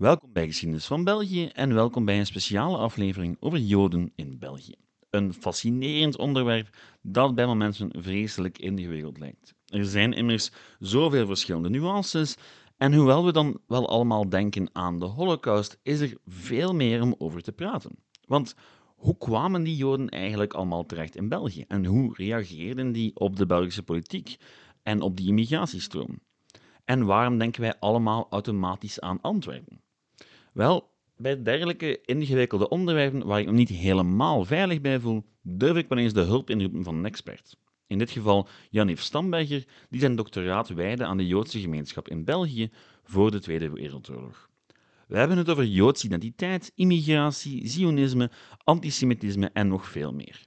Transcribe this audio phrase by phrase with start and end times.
[0.00, 4.74] Welkom bij Geschiedenis van België en welkom bij een speciale aflevering over Joden in België.
[5.10, 9.54] Een fascinerend onderwerp dat bij mensen vreselijk ingewikkeld lijkt.
[9.66, 12.36] Er zijn immers zoveel verschillende nuances
[12.76, 17.14] en hoewel we dan wel allemaal denken aan de Holocaust, is er veel meer om
[17.18, 17.90] over te praten.
[18.26, 18.54] Want
[18.96, 23.46] hoe kwamen die Joden eigenlijk allemaal terecht in België en hoe reageerden die op de
[23.46, 24.36] Belgische politiek
[24.82, 26.20] en op die immigratiestroom?
[26.84, 29.80] En waarom denken wij allemaal automatisch aan Antwerpen?
[30.52, 35.88] Wel, bij dergelijke ingewikkelde onderwerpen waar ik me niet helemaal veilig bij voel, durf ik
[35.88, 37.56] wel eens de hulp inroepen van een expert.
[37.86, 42.70] In dit geval Janif Stamberger, die zijn doctoraat wijde aan de Joodse gemeenschap in België
[43.02, 44.50] voor de Tweede Wereldoorlog.
[45.06, 48.30] We hebben het over Joodse identiteit, immigratie, Zionisme,
[48.64, 50.42] antisemitisme en nog veel meer.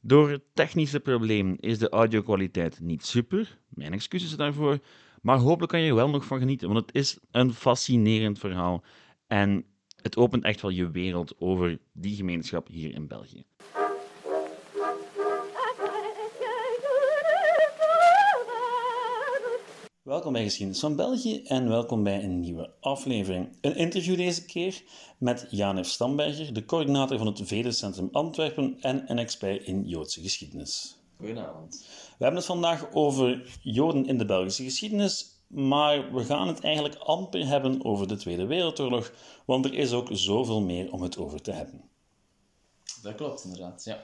[0.00, 4.78] Door technische problemen is de audiokwaliteit niet super, mijn excuses daarvoor,
[5.22, 8.84] maar hopelijk kan je er wel nog van genieten, want het is een fascinerend verhaal
[9.28, 9.64] en
[10.02, 13.44] het opent echt wel je wereld over die gemeenschap hier in België.
[20.02, 23.58] Welkom bij Geschiedenis van België en welkom bij een nieuwe aflevering.
[23.60, 24.82] Een interview deze keer
[25.18, 30.98] met Janef Stamberger, de coördinator van het Vedercentrum Antwerpen en een expert in Joodse geschiedenis.
[31.16, 31.86] Goedenavond.
[32.18, 36.94] We hebben het vandaag over Joden in de Belgische geschiedenis, maar we gaan het eigenlijk
[36.94, 39.12] amper hebben over de Tweede Wereldoorlog,
[39.44, 41.82] want er is ook zoveel meer om het over te hebben.
[43.02, 44.00] Dat klopt inderdaad, ja.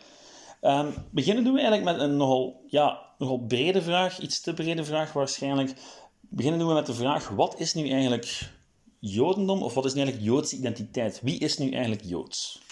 [0.81, 4.85] Um, beginnen doen we eigenlijk met een nogal, ja, nogal brede vraag, iets te brede
[4.85, 5.75] vraag waarschijnlijk.
[6.21, 8.53] Beginnen doen we met de vraag, wat is nu eigenlijk
[8.99, 11.21] Jodendom, of wat is nu eigenlijk Joodse identiteit?
[11.23, 12.63] Wie is nu eigenlijk Joods?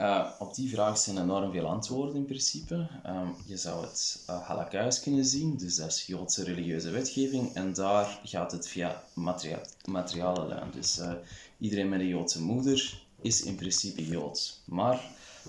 [0.00, 2.74] Uh, op die vraag zijn enorm veel antwoorden in principe.
[3.06, 7.72] Um, je zou het uh, halakhuis kunnen zien, dus dat is Joodse religieuze wetgeving, en
[7.74, 10.62] daar gaat het via materia materiale.
[10.72, 11.12] Dus uh,
[11.58, 14.62] iedereen met een Joodse moeder is in principe Joods.
[14.64, 15.00] Maar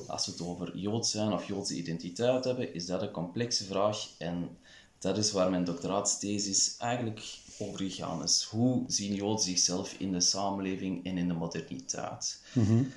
[0.07, 4.07] als we het over Jood zijn of Joodse identiteit hebben, is dat een complexe vraag.
[4.17, 4.57] En
[4.99, 8.47] dat is waar mijn doctoraatsthesis eigenlijk over gegaan is.
[8.49, 12.41] Hoe zien Joden zichzelf in de samenleving en in de moderniteit?
[12.53, 12.91] -hmm.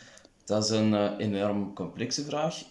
[0.45, 2.63] Dat is een uh, enorm complexe vraag.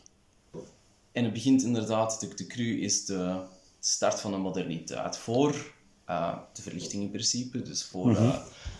[1.11, 3.41] En het begint inderdaad, de, de cru is de
[3.79, 5.17] start van de moderniteit.
[5.17, 5.73] Voor
[6.09, 8.35] uh, de verlichting in principe, dus voor uh,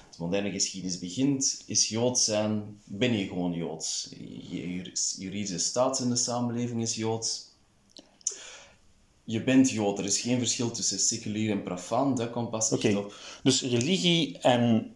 [0.09, 4.09] de moderne geschiedenis begint, is Jood zijn, ben je gewoon Joods.
[4.50, 7.52] Je juridische staat in de samenleving is Joods.
[9.24, 12.94] Je bent Jood, er is geen verschil tussen seculier en profaan, dat komt pas okay.
[12.94, 13.16] op.
[13.44, 14.93] Dus religie en,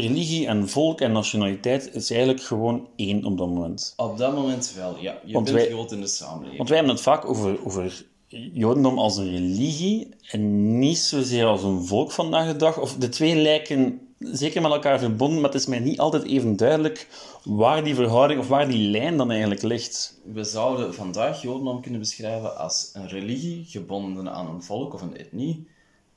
[0.00, 3.92] religie en volk en nationaliteit is eigenlijk gewoon één op dat moment?
[3.96, 5.18] Op dat moment wel, ja.
[5.24, 6.56] Je want bent wij, Jood in de samenleving.
[6.56, 8.06] Want wij hebben het vaak over, over
[8.52, 12.80] Jodendom als een religie en niet zozeer als een volk vandaag de dag.
[12.80, 16.56] Of de twee lijken zeker met elkaar verbonden, maar het is mij niet altijd even
[16.56, 17.08] duidelijk
[17.44, 20.20] waar die verhouding of waar die lijn dan eigenlijk ligt.
[20.32, 25.16] We zouden vandaag Jodendom kunnen beschrijven als een religie gebonden aan een volk of een
[25.16, 25.66] etnie,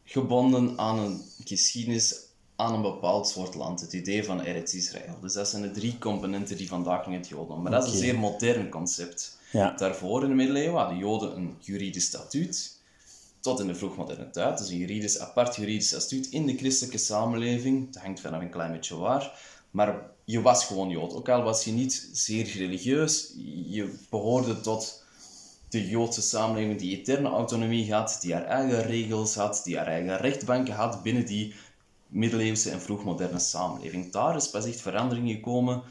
[0.04, 2.16] gebonden aan een geschiedenis,
[2.62, 5.18] aan een bepaald soort land, het idee van Eretz Israël.
[5.22, 7.62] Dus dat zijn de drie componenten die vandaag in het Jodendom.
[7.62, 9.38] Maar dat is een zeer modern concept.
[9.52, 9.72] Ja.
[9.72, 12.80] Daarvoor in de middeleeuwen hadden Joden een juridisch statuut
[13.40, 14.58] tot in de vroegmoderne tijd.
[14.58, 17.94] Dus een juridisch, apart juridisch statuut in de christelijke samenleving.
[17.94, 19.32] Dat hangt vanaf een klein beetje waar.
[19.72, 21.14] Maar je was gewoon Jood.
[21.14, 23.34] Ook al was je niet zeer religieus,
[23.68, 25.04] je behoorde tot
[25.70, 30.18] de Joodse samenleving die eterne autonomie had, die haar eigen regels had, die haar eigen
[30.18, 31.54] rechtbanken had binnen die
[32.12, 34.12] middeleeuwse en vroegmoderne samenleving.
[34.12, 35.82] Daar is pas echt verandering gekomen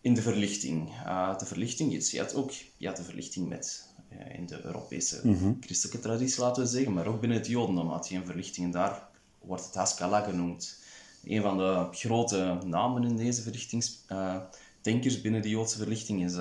[0.00, 0.88] in de verlichting.
[0.88, 3.92] Uh, de verlichting, je ziet ook ja, de verlichting met
[4.32, 5.56] in de Europese mm -hmm.
[5.60, 8.72] christelijke traditie, laten we zeggen, maar ook binnen het Jodendom had je een verlichting en
[8.72, 9.08] daar
[9.40, 10.78] wordt het Haskalah genoemd.
[11.24, 16.34] Een van de grote namen in deze verlichtingsdenkers uh, binnen de Joodse verlichting is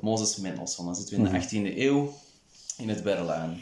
[0.00, 0.86] Mozes Mendelssohn.
[0.86, 2.14] Dan zitten we in de 18e eeuw
[2.76, 3.58] in het Berlijn.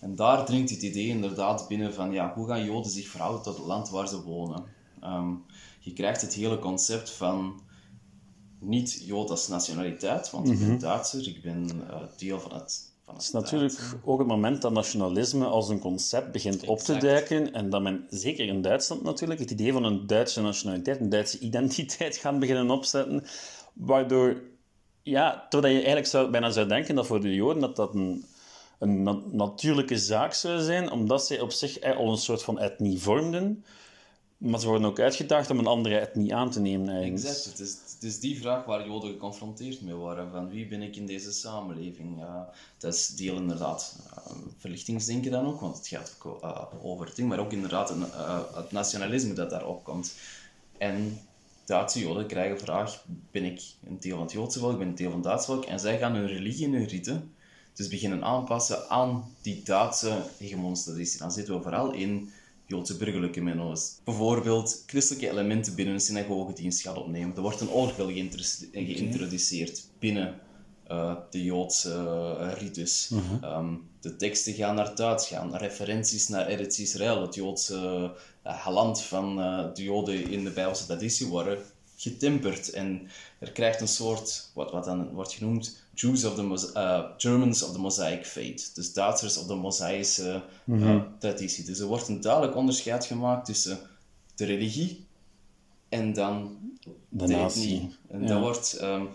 [0.00, 3.56] En daar dringt het idee inderdaad binnen van ja, hoe gaan Joden zich verhouden tot
[3.56, 4.64] het land waar ze wonen.
[5.04, 5.44] Um,
[5.78, 7.60] je krijgt het hele concept van
[8.58, 12.88] niet Jood als nationaliteit, want ik ben Duitser, ik ben uh, deel van het.
[13.04, 16.70] Van het is natuurlijk ook het moment dat nationalisme als een concept begint exact.
[16.70, 20.42] op te duiken en dat men, zeker in Duitsland natuurlijk, het idee van een Duitse
[20.42, 23.24] nationaliteit, een Duitse identiteit gaat beginnen opzetten,
[23.72, 24.42] waardoor,
[25.02, 28.24] ja, doordat je eigenlijk zou, bijna zou denken dat voor de Joden dat dat een,
[28.80, 32.98] een na natuurlijke zaak zou zijn, omdat zij op zich al een soort van etnie
[32.98, 33.64] vormden,
[34.36, 37.02] maar ze worden ook uitgedaagd om een andere etnie aan te nemen.
[37.02, 37.44] Exact.
[37.44, 40.30] Het is, die vraag waar Joden geconfronteerd mee worden.
[40.30, 42.20] Van wie ben ik in deze samenleving?
[42.20, 42.40] Uh,
[42.78, 47.28] dat is deel inderdaad uh, verlichtingsdenken dan ook, want het gaat uh, over het ding,
[47.28, 48.04] maar ook inderdaad een,
[48.54, 50.14] het nationalisme dat daarop komt.
[50.78, 51.20] En
[51.64, 54.94] Duitse Joden krijgen vraag, ben ik een deel van het Joodse volk, ben ik een
[54.94, 55.64] deel van het Duitse volk?
[55.64, 57.34] En zij gaan hun religie en hun riten
[57.74, 61.18] dus beginnen aanpassen aan die Duitse hegemonische traditie.
[61.18, 62.30] Dan zitten we vooral in
[62.66, 63.98] Joodse burgerlijke menno's.
[64.04, 67.36] Bijvoorbeeld christelijke elementen binnen een synagogedienst gaat opnemen.
[67.36, 68.06] Er wordt een orgel
[68.72, 70.40] geïntroduceerd binnen
[70.90, 71.88] uh, de Joodse
[72.40, 73.10] uh, ritus.
[73.44, 78.12] um, de teksten gaan naar Duits gaan, referenties naar Eretz Israël, het Joodse
[78.46, 79.36] uh, land van
[79.74, 81.58] de Joden in de Bijbelse traditie, worden
[81.96, 82.70] getemperd.
[82.70, 83.08] En
[83.38, 87.78] er krijgt een soort, wat, wat dan wordt genoemd, Jews of the Germans of the
[87.78, 88.74] Mosaic faith.
[88.74, 91.64] Dus Duitsers of de Mosaïsche mm traditie.
[91.64, 93.78] Dus er wordt een duidelijk onderscheid gemaakt tussen
[94.34, 95.06] de religie
[95.88, 97.94] en dan de, de natie.
[98.08, 98.78] En dat wordt...
[98.82, 99.08] Um,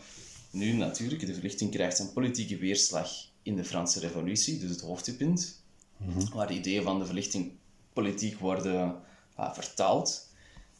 [0.55, 3.09] nu natuurlijk, de verlichting krijgt een politieke weerslag
[3.41, 5.63] in de Franse revolutie, dus het hoofdpunt,
[5.97, 7.51] mm waar de ideeën van de verlichting
[7.93, 8.95] politiek worden
[9.39, 10.24] uh, vertaald.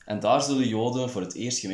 [0.06, 1.66] En daar zullen Joden voor het eerst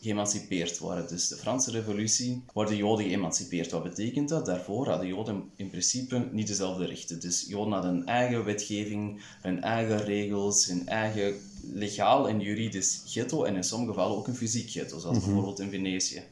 [0.00, 1.08] geëmancipeerd worden.
[1.08, 3.70] Dus de Franse revolutie worden Joden geëmancipeerd.
[3.70, 4.46] Wat betekent dat?
[4.46, 7.20] Daarvoor hadden Joden in principe niet dezelfde rechten.
[7.20, 11.34] Dus Joden hadden een eigen wetgeving, hun eigen regels, hun eigen
[11.72, 15.26] legaal en juridisch ghetto en in sommige gevallen ook een fysiek ghetto, zoals mhm.
[15.26, 16.22] bijvoorbeeld in Venetië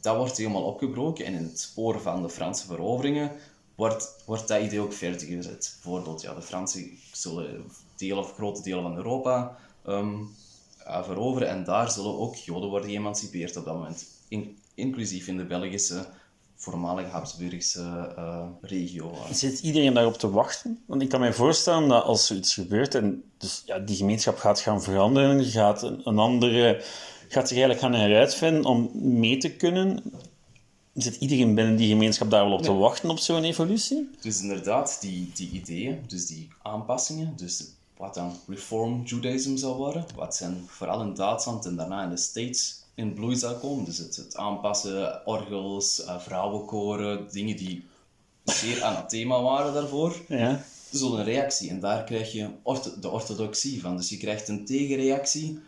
[0.00, 3.32] dat wordt helemaal opgebroken en in het spoor van de Franse veroveringen
[3.74, 5.78] wordt, wordt dat idee ook verder gezet.
[5.82, 7.64] Bijvoorbeeld, ja, de Fransen zullen
[7.96, 10.34] delen of grote delen van Europa um,
[10.88, 14.06] veroveren en daar zullen ook Joden worden geëmancipeerd op dat moment.
[14.74, 16.06] inclusief in de Belgische
[16.56, 19.14] voormalige Habsburgse uh, regio.
[19.32, 20.82] Zit iedereen daarop te wachten?
[20.86, 24.60] Want ik kan me voorstellen dat als zoiets gebeurt en dus, ja, die gemeenschap gaat
[24.60, 26.84] gaan veranderen, gaat een, een andere
[27.28, 30.02] gaat zich eigenlijk gaan heruitvinden om mee te kunnen.
[30.94, 34.10] Zit iedereen binnen die gemeenschap daar wel op te wachten op zo'n evolutie?
[34.20, 37.64] Dus inderdaad, die, die ideeën, dus die aanpassingen, dus
[37.98, 42.16] wat dan Reform Judaism zal worden, wat zijn vooral in Duitsland en daarna in de
[42.16, 43.84] States in bloei zal komen.
[43.84, 47.84] Dus het, het aanpassen, orgels, uh, vrouwenkoren, dingen die
[48.44, 50.16] zeer aan het thema waren daarvoor.
[50.28, 50.64] Ja.
[50.90, 51.70] Dus een reactie.
[51.70, 52.48] En daar krijg je
[53.00, 53.96] de orthodoxie van.
[53.96, 55.58] Dus je krijgt een tegenreactie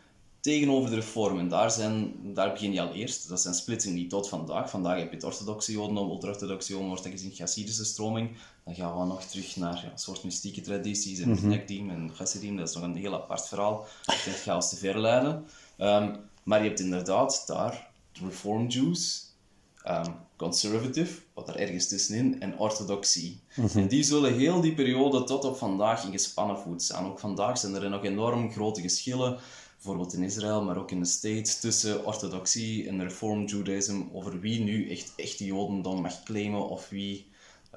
[0.41, 1.39] tegenover de reform.
[1.39, 3.29] En daar, zijn, daar begin je al eerst.
[3.29, 4.71] Dat zijn splitsingen die tot vandaag.
[4.71, 8.31] Vandaag heb je het orthodoxe joden, ultra-orthodoxe joden, wordt dat gezien Chassidische stroming.
[8.65, 12.57] Dan gaan we nog terug naar ja, een soort mystieke tradities en mm en Chassidim.
[12.57, 13.87] Dat is nog een heel apart verhaal.
[14.07, 15.45] Ik denk, ga te ver leiden.
[15.79, 19.27] Um, maar je hebt inderdaad daar de Reform Jews,
[19.89, 23.41] um, conservative, wat er ergens tussenin, en orthodoxie.
[23.55, 23.79] Mhm.
[23.79, 27.07] En die zullen heel die periode tot op vandaag in gespannen voet staan.
[27.07, 29.39] Ook vandaag zijn er nog enorm grote geschillen
[29.83, 34.61] bijvoorbeeld in Israël, maar ook in de States, tussen orthodoxie en reform judaism, over wie
[34.61, 37.27] nu echt echte jodendom mag claimen of wie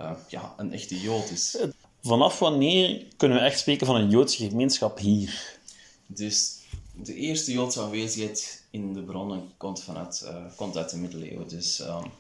[0.02, 1.58] uh, ja, een echte jood is.
[2.02, 5.58] Vanaf wanneer kunnen we echt spreken van een joodse gemeenschap hier?
[6.06, 6.60] Dus
[6.96, 11.48] de eerste joodse aanwezigheid in de bronnen komt, vanuit, uh, komt uit de middeleeuwen.
[11.48, 12.12] Dus um,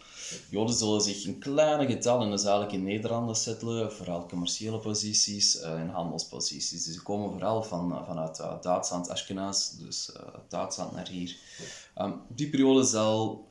[0.50, 5.90] Joden zullen zich in kleine getallen dus eigenlijk in Nederland settelen, vooral commerciële posities en
[5.90, 6.84] handelsposities.
[6.84, 10.12] Dus ze komen vooral van, uh, vanuit uh, Duitsland, Ashkenaz, dus
[10.50, 11.36] Duitsland naar hier.
[11.98, 13.46] Um, die periode zal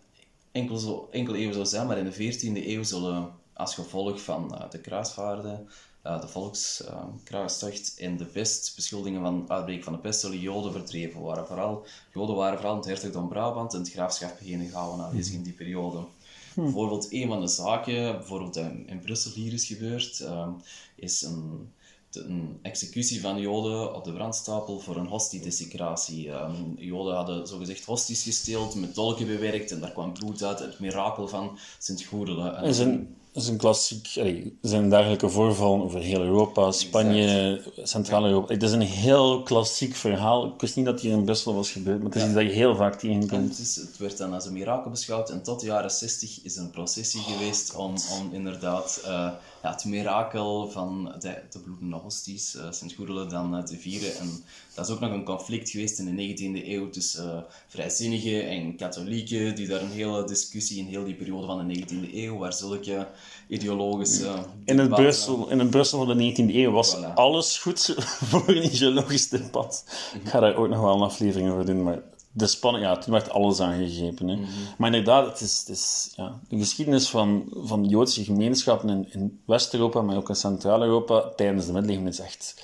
[0.52, 4.67] enkel, zo, enkel eeuwen zo zijn, maar in de 14e eeuw zullen als gevolg van
[4.70, 5.69] de kruisvaarden
[6.02, 11.21] de volkskruistocht uh, en de pest, beschuldigingen van uitbreken van de pest, zullen Joden verdreven
[11.21, 11.47] waren.
[11.47, 15.52] Vooral, Joden waren vooral in het hertogdom Brabant en het graafschap Henegouwen aanwezig in die
[15.52, 16.04] periode.
[16.54, 16.62] Hm.
[16.62, 20.49] Bijvoorbeeld, een van de zaken, bijvoorbeeld in, in Brussel hier is gebeurd, uh,
[20.97, 21.73] is een,
[22.12, 26.28] een, executie van Joden op de brandstapel voor een hostiedesecratie.
[26.28, 30.78] Um, Joden hadden zogezegd hosties gesteeld, met dolken bewerkt en daar kwam bloed uit, het
[30.78, 32.56] mirakel van Sint-Goedelen.
[33.33, 38.53] Is een klassiek, allee, er zijn dergelijke voorvallen over heel Europa, Spanje, Centraal-Europa.
[38.53, 40.47] Het is een heel klassiek verhaal.
[40.47, 42.51] Ik wist niet dat hier in Brussel was gebeurd, maar het is iets dat je
[42.51, 43.49] heel vaak tegenkomt.
[43.49, 46.57] Het, is, het werd dan als een mirakel beschouwd en tot de jaren 60 is
[46.57, 49.31] er een processie geweest om, om inderdaad uh,
[49.62, 54.19] ja, het mirakel van de, de bloedende hosties, uh, Sint-Goedelen, dan uh, te vieren.
[54.19, 58.49] En dat is ook nog een conflict geweest in de 19e eeuw tussen uh, vrijzinnigen
[58.49, 62.38] en katholieken, die daar een hele discussie in heel die periode van de 19e eeuw,
[62.38, 63.07] waar zulke
[63.49, 64.35] ideologische...
[64.64, 67.95] In het, Brussel, in het Brussel van de 19e eeuw was alles goed
[68.28, 69.85] voor een ideologisch debat.
[70.14, 72.02] Ik ga daar ook nog wel een aflevering over doen, maar
[72.33, 74.29] de spanning, ja, toen werd alles aangegrepen.
[74.29, 74.37] Hè.
[74.37, 74.49] Mhm.
[74.79, 79.41] Maar inderdaad, het is, het is, ja, de geschiedenis van, van Joodse gemeenschappen in, in
[79.47, 82.62] West-Europa, maar ook in Centraal-Europa tijdens de middeleeuwen is echt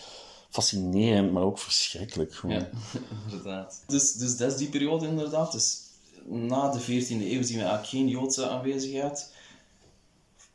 [0.51, 2.35] fascinerend, maar ook verschrikkelijk.
[2.35, 2.57] Gewoon.
[2.57, 2.69] Ja,
[3.31, 3.83] inderdaad.
[3.87, 5.53] Dus, dus dat is die periode inderdaad.
[5.53, 5.79] Dus
[6.25, 9.33] na de 14e eeuw zien we eigenlijk geen Joodse aanwezigheid.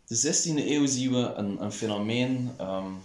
[0.08, 3.02] De 16e eeuw zien we een, een fenomeen um,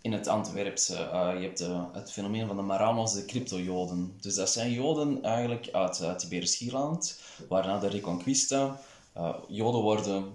[0.00, 0.94] in het Antwerpse.
[0.94, 4.16] Uh, je hebt de, het fenomeen van de Marranos, de crypto-joden.
[4.20, 8.80] Dus dat zijn joden eigenlijk uit uh, Tiberisch Schierland, waarna de Reconquista.
[9.16, 10.32] Uh, joden worden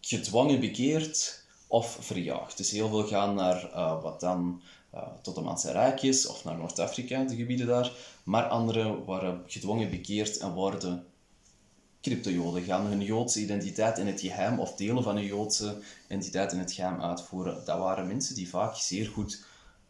[0.00, 2.56] gedwongen bekeerd of verjaagd.
[2.56, 3.70] Dus heel veel gaan naar
[4.02, 4.62] wat dan
[5.22, 7.92] tot de Ottomaanse Rijkjes of naar Noord-Afrika, de gebieden daar.
[8.24, 11.06] Maar anderen worden gedwongen bekeerd en worden
[12.04, 16.58] crypto-joden gaan hun Joodse identiteit in het geheim of delen van hun Joodse identiteit in
[16.58, 17.64] het geheim uitvoeren.
[17.64, 19.44] Dat waren mensen die vaak zeer goed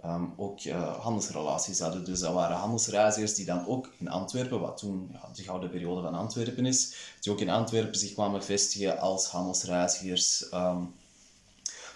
[0.05, 2.05] um, ook uh, handelsrelaties hadden.
[2.05, 6.03] Dus dat waren handelsreizigers die dan ook in Antwerpen, wat toen ja, de gouden periode
[6.03, 10.53] van Antwerpen is, die ook in Antwerpen zich kwamen vestigen als handelsreizigers.
[10.53, 10.95] Um,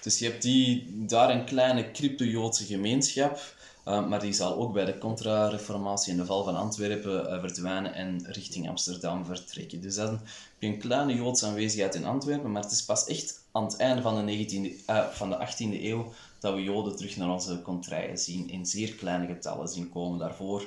[0.03, 3.41] dus je hebt die, daar een kleine crypto-Joodse gemeenschap
[3.89, 7.95] uh, maar die zal ook bij de contra-reformatie en de val van Antwerpen uh, verdwijnen
[7.95, 9.81] en richting Amsterdam vertrekken.
[9.81, 10.21] Dus dan heb
[10.59, 14.27] een kleine Joodse aanwezigheid in Antwerpen, maar het is pas echt aan het einde van
[14.27, 18.19] de, 19e, uh, eh, van de 18e eeuw dat we Joden terug naar onze contraien
[18.19, 20.19] zien, in zeer kleine getallen zien komen.
[20.19, 20.65] Daarvoor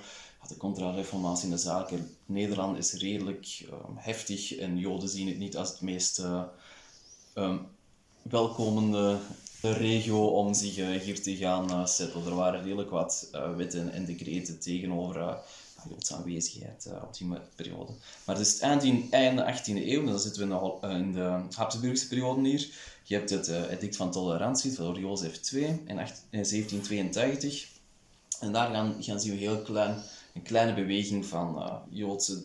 [0.48, 2.16] de contra-reformatie in de zaken.
[2.26, 6.26] Nederland is redelijk heftig en Joden zien het niet als het meest
[7.36, 7.68] um,
[8.22, 9.18] welkomende
[9.62, 12.28] regio om zich uh, hier te gaan uh, settelen.
[12.28, 15.38] Er waren redelijk wat uh, wetten en decreten tegenover
[15.90, 17.92] Joodse aanwezigheid op die periode.
[18.26, 22.08] Maar is het eind, einde 18e eeuw, dan zitten we in de, in de Habsburgse
[22.08, 22.68] periode hier.
[23.04, 25.96] Je hebt het edict van tolerantie door Jozef II in,
[26.30, 27.68] 1782.
[28.40, 30.04] En daar gaan, gaan zien we heel klein,
[30.34, 32.44] een kleine beweging van Joodse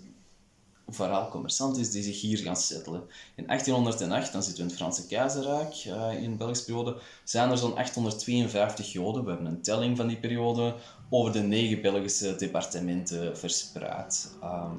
[0.89, 3.03] vooral commerçanten die zich hier gaan settelen.
[3.35, 7.51] In 1808, dan zitten we in het Franse keizerrijk, uh, in de Belgische periode, zijn
[7.51, 9.25] er zo'n 852 Joden.
[9.25, 10.75] We hebben een telling van die periode
[11.11, 14.31] over de negen Belgische departementen verspreid.
[14.43, 14.71] Uh,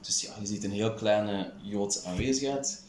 [0.00, 2.82] dus ja, je ziet een heel kleine Joodse aanwezigheid.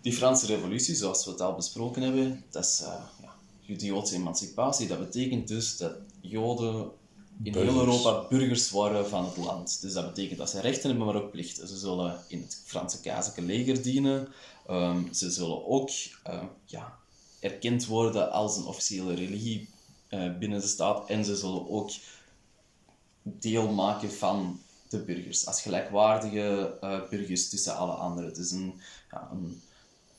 [0.00, 3.34] Die Franse revolutie, zoals we het al besproken hebben, dat is uh, ja,
[3.76, 4.86] Joodse emancipatie.
[4.86, 6.90] Dat betekent dus dat Joden
[7.42, 9.80] in heel Europa burgers worden van het land.
[9.80, 11.68] Dus dat betekent dat ze rechten hebben, maar ook plichten.
[11.68, 14.28] Ze zullen in het Franse keizerlijke leger dienen.
[14.70, 15.90] Um, ze zullen ook
[16.28, 16.98] uh, ja,
[17.40, 19.68] erkend worden als een officiële religie
[20.10, 21.08] uh, binnen de staat.
[21.08, 21.90] En ze zullen ook
[23.22, 25.46] deel maken van de burgers.
[25.46, 28.36] Als gelijkwaardige uh, burgers tussen alle anderen.
[28.36, 29.62] Is een, ja, een,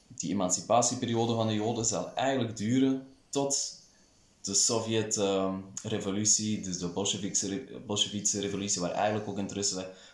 [0.08, 3.84] die emancipatieperiode van de Joden zal eigenlijk duren tot
[4.46, 6.88] de Sovjet-revolutie, dus de
[7.86, 9.54] Bolsjewische revolutie, waar eigenlijk ook in het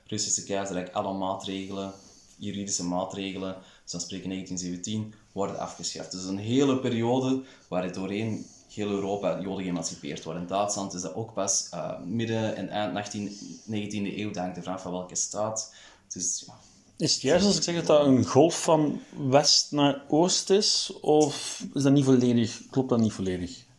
[0.06, 1.94] Russische keizerrijk alle maatregelen,
[2.38, 6.12] juridische maatregelen, zoals spreken 1917, worden afgeschaft.
[6.12, 10.42] Dus een hele periode waar doorheen heel Europa Joden geëmancipeerd worden.
[10.42, 13.30] In Duitsland is dat ook pas uh, midden en eind 18,
[13.70, 15.74] 19e eeuw, dank de vraag van welke staat.
[16.08, 16.54] Dus, ja.
[16.98, 20.94] Is het juist als ik zeg dat dat een golf van west naar oost is,
[21.02, 23.70] of is dat niet volledig, klopt dat niet volledig?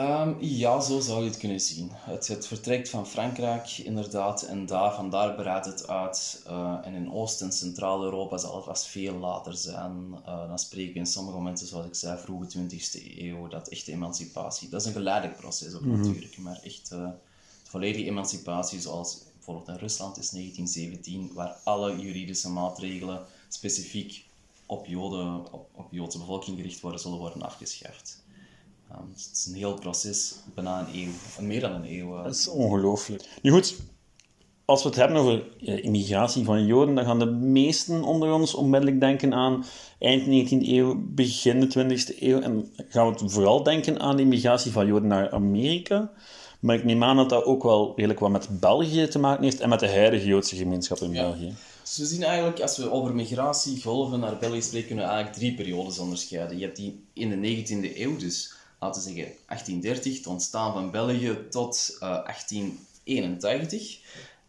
[0.00, 1.90] Um, ja, zo zou je het kunnen zien.
[1.92, 6.42] Het, het vertrekt van Frankrijk, inderdaad, en daar, vandaar breidt het uit.
[6.46, 10.14] Uh, en in Oost- en Centraal-Europa zal het vast veel later zijn.
[10.26, 13.92] Uh, dan spreken we in sommige momenten, zoals ik zei, vroege 20e eeuw, dat echte
[13.92, 14.68] emancipatie.
[14.68, 16.98] Dat is een geleidelijk proces ook mm natuurlijk, maar echt uh,
[17.64, 24.24] de volledige emancipatie, zoals bijvoorbeeld in Rusland is 1917, waar alle juridische maatregelen specifiek
[24.66, 28.26] op, Joden, op, op Joodse bevolking gericht worden, zullen worden afgeschaft.
[28.92, 31.10] Um, het is een heel proces, bijna een eeuw,
[31.46, 32.16] meer dan een eeuw.
[32.16, 32.24] Uh.
[32.24, 33.28] Dat is ongelooflijk.
[33.42, 33.76] Nu goed,
[34.64, 38.54] als we het hebben over uh, immigratie van Joden, dan gaan de meesten onder ons
[38.54, 39.64] onmiddellijk denken aan
[39.98, 42.40] eind 19e eeuw, begin de 20e eeuw.
[42.40, 46.10] En gaan we vooral denken aan de immigratie van Joden naar Amerika.
[46.60, 49.60] Maar ik neem aan dat dat ook wel redelijk wat met België te maken heeft
[49.60, 51.54] en met de huidige Joodse gemeenschap in België.
[51.82, 55.54] Dus we zien eigenlijk, als we over migratiegolven naar België spreken, kunnen we eigenlijk drie
[55.54, 56.58] periodes onderscheiden.
[56.58, 60.90] Je hebt die in de 19e eeuw, dus laten we zeggen 1830, het ontstaan van
[60.90, 64.00] België, tot uh, eh, 1881.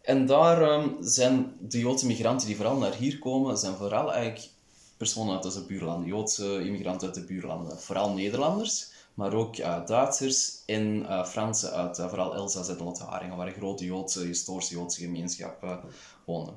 [0.02, 4.48] En daar um, zijn de Joodse migranten die vooral naar hier komen, zijn vooral eigenlijk
[4.96, 7.78] personen uit onze buurlanden, Joodse immigranten uit de buurlanden.
[7.78, 13.50] Vooral Nederlanders, maar ook uh, Duitsers en uh, Fransen uit vooral Elsass en Lotharingen, waar
[13.50, 15.80] grote Joodse, historische Joodse gemeenschappen
[16.24, 16.54] wonen.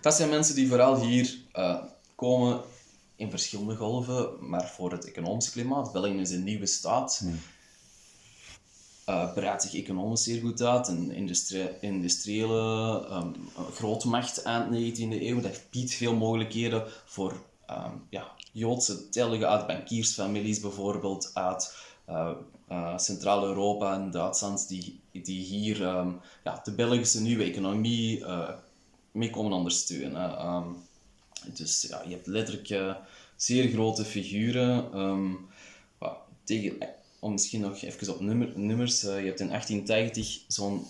[0.00, 1.38] Dat zijn mensen die vooral hier
[2.14, 2.60] komen
[3.22, 5.92] in verschillende golven, maar voor het economische klimaat.
[5.92, 7.18] België is een nieuwe staat.
[7.18, 7.40] Hmm.
[9.08, 10.88] Uh, breidt zich economisch zeer goed uit.
[10.88, 11.12] Een
[11.80, 13.34] industriële um,
[13.74, 15.40] grootmacht aan de 19e eeuw.
[15.40, 17.32] Dat biedt veel mogelijkheden voor
[17.70, 21.76] um, ja, Joodse telgen uit bankiersfamilies bijvoorbeeld, uit
[22.08, 22.30] uh,
[22.70, 28.24] uh, Centraal-Europa en Duitsland, die, die hier um, ja, de Belgische nieuwe economie
[29.12, 30.46] mee komen ondersteunen.
[30.46, 30.76] Um,
[31.46, 32.96] dus ja, je hebt letterlijk
[33.42, 34.98] zeer grote figuren.
[34.98, 35.38] Um,
[36.44, 36.76] tegen,
[37.18, 40.86] om misschien nog even op nummer, nummers, uh, je hebt in 1880 zo'n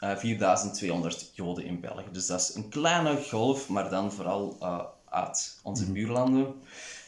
[0.00, 2.04] uh, 4200 Joden in België.
[2.12, 5.96] Dus dat is een kleine golf, maar dan vooral uh, uit onze mm -hmm.
[5.96, 6.54] buurlanden.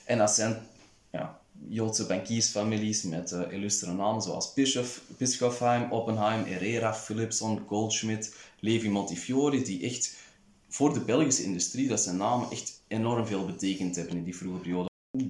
[0.05, 0.67] En dat zijn
[1.11, 4.53] ja, Joodse bankiersfamilies met uh, illustere namen zoals
[5.17, 10.17] Bischofheim, Oppenheim, Herrera, Philipson, Goldschmidt, Levi Montefiore, die echt
[10.69, 14.59] voor de Belgische industrie, dat zijn namen echt enorm veel betekend hebben in die vroege
[14.59, 14.89] periode.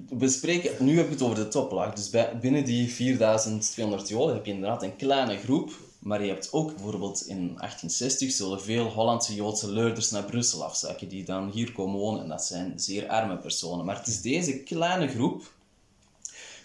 [0.09, 4.35] We spreken, nu heb ik het over de toplaag, dus bij, binnen die 4200 Joden
[4.35, 8.85] heb je inderdaad een kleine groep, maar je hebt ook bijvoorbeeld in 1860 zullen veel
[8.85, 13.07] Hollandse Joodse leurders naar Brussel afzakken, die dan hier komen wonen, en dat zijn zeer
[13.07, 13.85] arme personen.
[13.85, 15.53] Maar het is deze kleine groep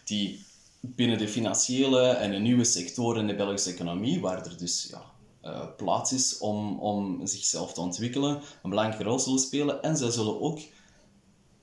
[0.05, 0.45] die
[0.81, 5.03] binnen de financiële en de nieuwe sectoren in de Belgische economie, waar er dus ja,
[5.45, 9.83] uh, plaats is om, om zichzelf te ontwikkelen, een belangrijke rol zullen spelen.
[9.83, 10.59] En zij zullen ook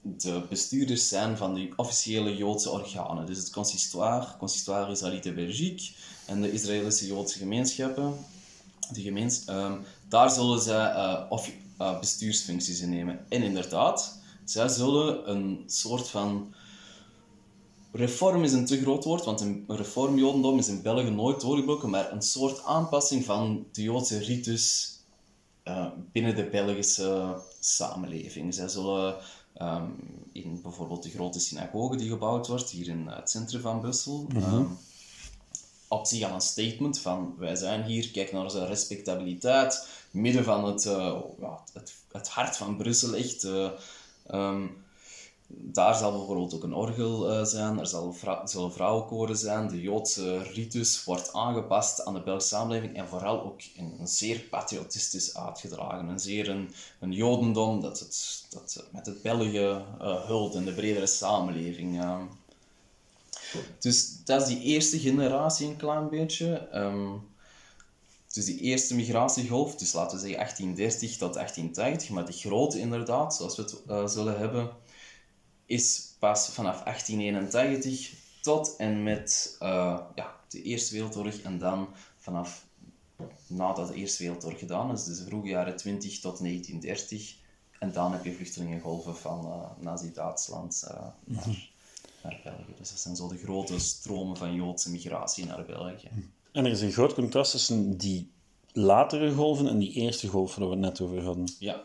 [0.03, 3.25] de bestuurders zijn van de officiële Joodse organen.
[3.25, 5.91] Dus het consistoire, consistoire Israëlite Belgique
[6.25, 8.15] en de Israëlische Joodse gemeenschappen.
[8.91, 9.73] De gemeens, uh,
[10.07, 13.25] daar zullen zij uh, of, bestuursfuncties in nemen.
[13.29, 16.53] En inderdaad, zij zullen een soort van
[17.95, 22.11] Reform is een te groot woord, want een reformjodendom is in België nooit doorgebroken, maar
[22.11, 24.97] een soort aanpassing van de Joodse ritus
[25.67, 28.53] uh, binnen de Belgische samenleving.
[28.53, 29.15] Zij zullen
[29.61, 29.95] um,
[30.31, 34.41] in bijvoorbeeld de grote synagoge die gebouwd wordt, hier in het centrum van Brussel, mm
[34.41, 34.53] -hmm.
[34.53, 34.77] um,
[35.87, 40.65] op zich al een statement van wij zijn hier, kijk naar onze respectabiliteit, midden van
[40.65, 43.43] het, uh, ja, het, het, hart van Brussel echt.
[43.43, 43.69] Uh,
[44.31, 44.82] um,
[45.55, 49.67] daar zal bijvoorbeeld ook een orgel uh, zijn, er zal vrou zullen vrouwenkoren zijn.
[49.67, 55.37] De Joodse ritus wordt aangepast aan de Belgische samenleving en vooral ook een zeer patriotistisch
[55.37, 56.07] uitgedragen.
[56.07, 59.57] Een zeer een, een Jodendom dat, het, dat met het België
[60.01, 62.01] uh, hult in de bredere samenleving.
[63.79, 66.67] Dus dat is die eerste generatie een klein beetje.
[68.33, 73.35] Dus die eerste migratiegolf, dus laten we zeggen 1830 tot 1880, maar de grote inderdaad,
[73.35, 74.69] zoals we het uh, zullen hebben,
[75.73, 82.65] is pas vanaf 1881 tot en met uh, ja, de Eerste Wereldoorlog en dan vanaf
[83.47, 87.35] nadat de Eerste Wereldoorlog gedaan is, dus de vroege jaren 20 tot 1930.
[87.79, 91.69] En dan heb je vluchtelingengolven van uh, Nazi-Duitsland uh, naar,
[92.23, 92.73] naar, België.
[92.77, 96.09] Dus dat zijn zo de grote stromen van Joodse migratie naar België.
[96.51, 98.31] En er is een groot contrast tussen die
[98.71, 101.47] latere golven en die eerste golf waar we het net over hadden.
[101.59, 101.83] Ja,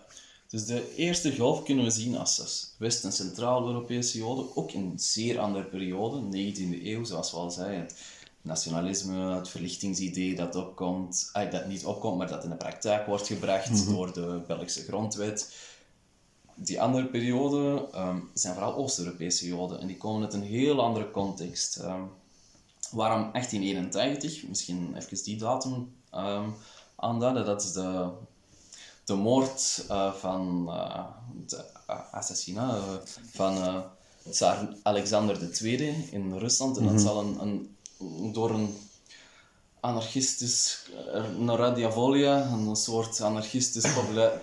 [0.49, 4.99] dus de eerste golf kunnen we zien als West- en Centraal-Europese Joden, ook in een
[4.99, 7.81] zeer andere periode, 19e eeuw, zoals we al zeiden.
[7.81, 7.95] Het
[8.41, 13.27] nationalisme, het verlichtingsidee dat opkomt, ah, dat niet opkomt, maar dat in de praktijk wordt
[13.27, 13.95] gebracht mm -hmm.
[13.95, 15.55] door de Belgische grondwet.
[16.55, 21.11] Die andere periode um, zijn vooral Oost-Europese Joden en die komen uit een heel andere
[21.11, 21.79] context.
[21.79, 22.11] Um,
[22.91, 24.49] waarom 1881?
[24.49, 26.55] Misschien even die datum um,
[26.97, 27.45] aanduiden.
[27.45, 28.11] Dat is de
[29.09, 31.05] de moord uh, van uh,
[31.47, 31.65] de
[32.11, 32.83] assassinat uh,
[33.33, 33.83] van
[34.31, 36.77] Tsar Alexander II in Rusland.
[36.77, 37.07] En dat mm -hmm.
[37.07, 38.77] zal een, een, door een
[39.81, 43.87] anarchistisch, een radiavolia, een soort anarchistisch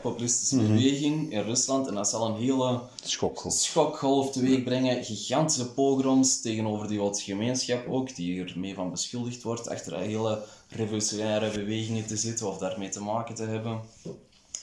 [0.02, 0.76] populistische mm -hmm.
[0.76, 1.88] beweging in Rusland.
[1.88, 5.04] En dat zal een hele schokgolf, schokgolf teweeg brengen.
[5.04, 10.44] Gigantische pogroms tegenover de Joodse gemeenschap ook, die er mee van beschuldigd wordt achter hele
[10.70, 13.82] revolutionaire bewegingen te zitten of daarmee te maken te hebben.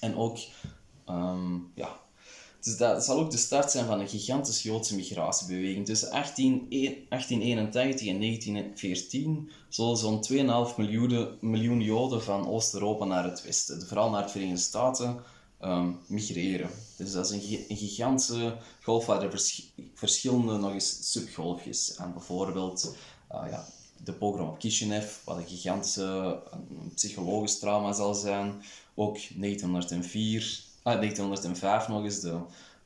[0.02, 0.38] En ook,
[1.08, 2.00] um, ja,
[2.60, 5.86] dus dat zal ook de start zijn van een gigantische Joodse migratiebeweging.
[5.86, 10.24] Tussen 18, 1881 en 1914 zullen zo'n
[10.70, 15.20] 2,5 miljoen, miljoen Joden van Oost-Europa naar het Westen, vooral naar de Verenigde Staten,
[15.60, 16.70] um, migreren.
[16.96, 22.12] Dus dat is een, een gigantische golf waar er vers verschillende nog eens subgolfjes aan
[22.12, 22.96] bijvoorbeeld
[23.32, 23.66] uh, ja,
[24.04, 26.42] de pogrom op Kishinev, wat een gigantische
[26.94, 28.62] psychologisch trauma zal zijn.
[28.94, 32.38] Ook 1904, ah, 1905 nog eens, de,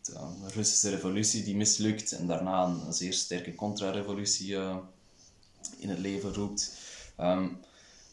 [0.03, 0.13] de,
[0.55, 4.77] Russische revolutie die mislukt en daarna een, zeer sterke contra-revolutie uh,
[5.79, 6.79] in het leven roept.
[7.21, 7.59] Um,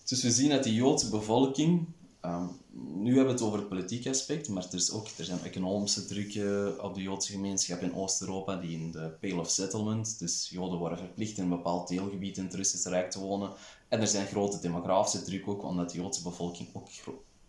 [0.05, 1.87] dus we zien dat die Joodse bevolking,
[2.25, 2.49] um,
[2.93, 6.05] nu hebben we het over het politieke aspect, maar er, is ook, er zijn economische
[6.05, 10.77] drukken op de Joodse gemeenschap in Oost-Europa, die in de Pale of Settlement, dus Joden
[10.77, 13.51] worden verplicht in een bepaald deelgebied in het Russische Rijk te wonen.
[13.87, 16.87] En er zijn grote demografische druk ook, omdat de Joodse bevolking ook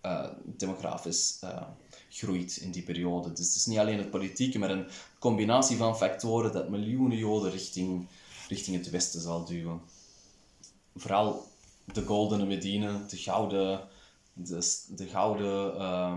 [0.02, 1.62] uh, demografisch uh,
[2.08, 3.32] groeit in die periode.
[3.32, 4.86] Dus het is niet alleen het politieke, maar een
[5.18, 8.06] combinatie van factoren dat miljoenen Joden richting,
[8.48, 9.80] richting het westen zal duwen.
[10.96, 11.46] Vooral
[11.92, 13.80] de Goldene Medine, de gouden,
[14.34, 16.16] de, de gouden, uh,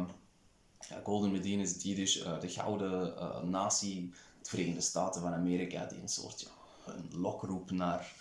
[0.89, 3.13] ja, Golden Medine is het Jiddisch, de gouden
[3.49, 6.41] natie, de Verenigde Staten van Amerika, die een soort
[6.86, 8.13] ja, een lokroep naar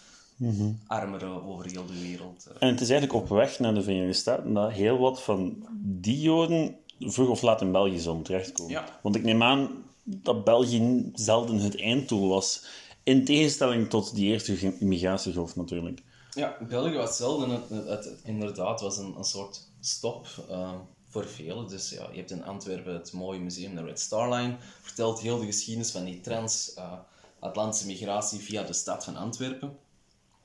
[0.86, 2.46] armeren over heel de wereld.
[2.58, 6.20] En het is eigenlijk op weg naar de Verenigde Staten dat heel wat van die
[6.20, 8.72] Joden vroeg of laat in België zullen terechtkomen.
[8.72, 8.98] Ja.
[9.02, 9.70] Want ik neem aan
[10.02, 12.64] dat België zelden het einddoel was.
[13.02, 16.02] In tegenstelling tot die eerste immigratiegolf natuurlijk.
[16.34, 20.74] Ja, België was zelden, het, het, het- inderdaad, was een, een soort stop eh,
[21.08, 21.68] voor velen.
[21.68, 25.38] Dus ja, je hebt in Antwerpen het mooie museum, de Red Star Line, vertelt heel
[25.38, 29.78] de geschiedenis van die trans-Atlantische migratie via de stad van Antwerpen.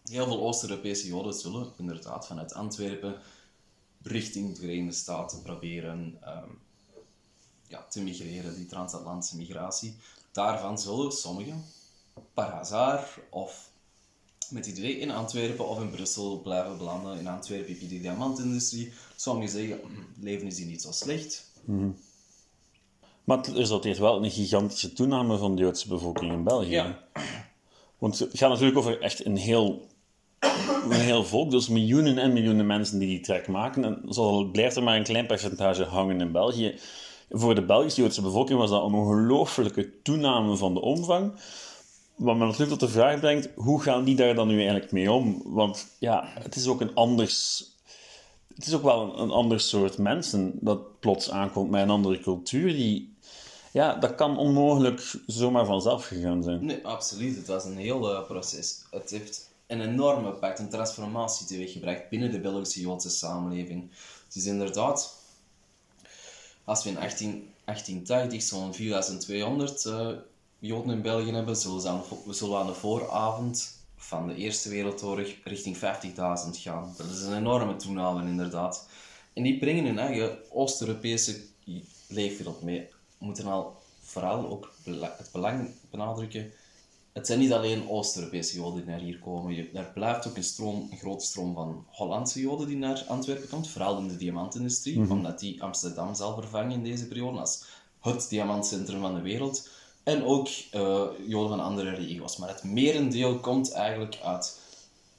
[0.03, 3.15] Heel veel Oost-Europese Joden zullen inderdaad vanuit Antwerpen
[4.01, 6.49] richting de Verenigde Staten proberen ehm,
[7.67, 9.95] ja, te migreren, die transatlantische migratie.
[10.31, 11.63] Daarvan zullen sommigen,
[12.33, 12.67] par
[13.29, 13.70] of
[14.51, 17.19] met het idee in Antwerpen of in Brussel blijven belanden.
[17.19, 18.91] In Antwerpen heb je de diamantindustrie.
[19.15, 21.51] Sommigen zeggen, "Hm, leven is hier niet zo slecht.
[23.23, 26.69] Maar het resulteert wel een gigantische toename van de Joodse bevolking in België.
[26.69, 26.99] Ja.
[27.97, 29.87] Want het gaat natuurlijk over echt een heel,
[30.89, 33.83] een heel volk, dus miljoenen en miljoenen mensen die die trek maken.
[33.83, 36.75] En zo blijft er maar een klein percentage hangen in België.
[37.29, 41.33] Voor de Belgische-Joodse bevolking was dat een ongelooflijke toename van de omvang.
[42.21, 45.11] Wat me natuurlijk tot de vraag brengt, hoe gaan die daar dan nu eigenlijk mee
[45.11, 45.41] om?
[45.45, 47.65] Want ja, het is ook een anders...
[48.55, 52.19] Het is ook wel een, een ander soort mensen dat plots aankomt met een andere
[52.19, 52.73] cultuur.
[52.73, 53.15] Die,
[53.71, 56.65] ja, dat kan onmogelijk zomaar vanzelf gegaan zijn.
[56.65, 57.35] Nee, absoluut.
[57.35, 58.81] Het was een heel eh, proces.
[58.91, 63.89] Het heeft een enorme impact, een transformatie teweeggebracht binnen de Belgische Joodse samenleving.
[64.25, 65.17] Het is inderdaad,
[66.63, 70.07] als we in 18, 1880 zo'n 4200 eh,
[70.63, 74.69] Joden in België hebben, zullen, ze aan, we zullen aan de vooravond van de Eerste
[74.69, 75.81] Wereldoorlog richting 50.000
[76.51, 76.93] gaan.
[76.97, 78.87] Dat is een enorme toename, inderdaad.
[79.33, 81.41] En die brengen hun eigen Oost-Europese
[82.07, 82.79] leefwereld mee.
[83.17, 86.51] We moeten al vooral ook het belang benadrukken.
[87.11, 89.55] Het zijn niet alleen Oost-Europese Joden die naar hier komen.
[89.55, 93.49] Je, er blijft ook een, stroom, een grote stroom van Hollandse Joden die naar Antwerpen
[93.49, 97.63] komt, vooral in de diamantindustrie, omdat die Amsterdam zal vervangen in deze periode als
[97.99, 99.69] het diamantcentrum van de wereld.
[100.03, 102.37] En ook eh, Joden van andere regio's.
[102.37, 104.59] Maar het merendeel komt eigenlijk uit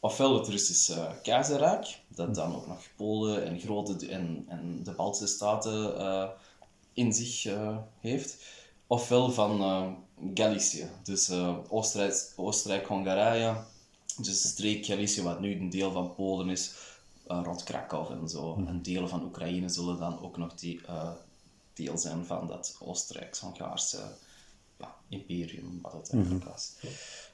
[0.03, 5.27] ofwel het Russische keizerrijk, dat dan ook nog Polen en, grote, en, en de Baltische
[5.27, 6.29] staten eh,
[6.93, 8.37] in zich eh, heeft,
[8.87, 9.93] ofwel van eh,
[10.35, 11.31] Galicië, dus
[11.69, 13.57] Oostenrijk, Oostenrijk-Hongarije,
[14.17, 16.75] dus de streek Galicië, wat nu een deel van Polen is,
[17.27, 18.55] rond Krakau en zo.
[18.67, 20.81] En delen van Oekraïne zullen dan ook nog die,
[21.75, 24.01] deel zijn van dat Oostenrijks-Hongaarse
[25.09, 26.73] imperium, wat het eigenlijk was.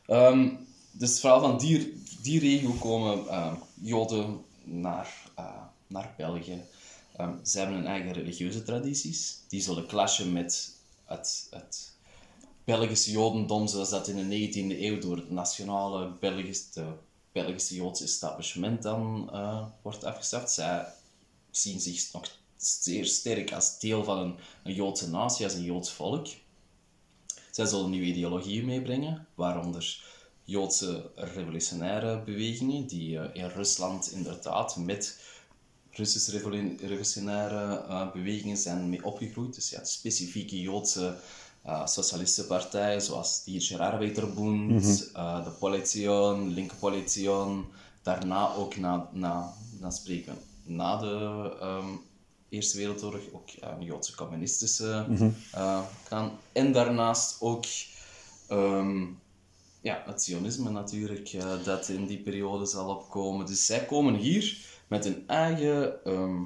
[0.07, 0.49] Ehm,
[0.91, 6.63] dus vooral van die, die regio komen eh, Joden naar, eh, naar België.
[7.17, 9.39] Ehm, ze hebben hun eigen religieuze tradities.
[9.49, 11.97] Die zullen clashen met het, het
[12.65, 16.87] Belgische Jodendom zoals dat in de 19e eeuw door het nationale Belgisch, de
[17.33, 20.53] Belgische Joodse establishment dan eh, wordt afgeschaft.
[20.53, 20.87] Zij
[21.51, 24.35] zien zich nog zeer sterk als deel van een,
[24.65, 26.27] een Joodse natie, als een Joods volk.
[27.59, 30.03] Zij zullen nieuwe ideologieën meebrengen, waaronder
[30.45, 35.21] Joodse revolutionaire bewegingen, die eh, in Rusland inderdaad met
[35.91, 39.55] Russische revolu- revolutionaire eh, bewegingen zijn mee opgegroeid.
[39.55, 41.17] Dus ja, specifieke Joodse
[41.63, 47.67] eh socialistenpartijen, zoals die Arbeiterbund, eh, de Polition, Linke Polition,
[48.03, 51.89] daarna ook na, na, na spreken na de ehm,
[52.49, 55.07] Eerste Wereldoorlog ook eh, een Joodse communistische
[56.09, 56.33] kant.
[56.53, 57.65] En daarnaast ook
[58.49, 59.05] ehm,
[59.81, 63.47] ja, het Zionisme natuurlijk, eh, dat in die periode zal opkomen.
[63.47, 64.57] Dus zij komen hier
[64.87, 66.43] met een eigen ehm,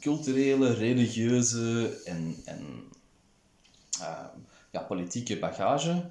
[0.00, 2.82] culturele, religieuze en, en
[4.00, 4.24] eh,
[4.70, 6.06] ja, politieke bagage.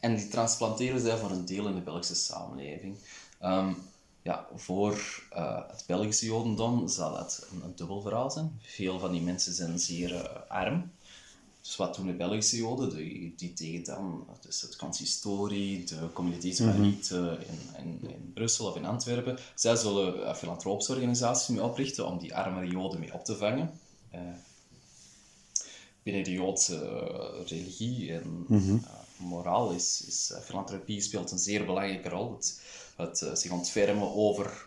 [0.00, 2.98] En die transplanteren zij voor een deel in de Belgische samenleving.
[3.38, 3.72] Ehm,
[4.22, 8.60] ja, voor eh, het Belgische Jodendom zal dat een, een dubbel verhaal zijn.
[8.62, 10.90] Veel van die mensen zijn zeer eh, arm.
[11.60, 12.96] Dus wat doen de Belgische Joden?
[12.96, 18.84] Die, die tegen dan dus het consistorie, de communiteitsmariet in, in, in Brussel of in
[18.84, 19.38] Antwerpen.
[19.54, 23.80] Zij zullen uh, filantropische organisaties mee oprichten om die armere Joden mee op te vangen.
[24.10, 24.20] Eh,
[26.08, 28.82] binnen de Joodse eh, religie en eh,
[29.16, 32.32] moraal is, is eh, filantropie speelt een zeer belangrijke rol.
[32.32, 32.60] Het,
[32.98, 34.66] het eh, zich ontfermen over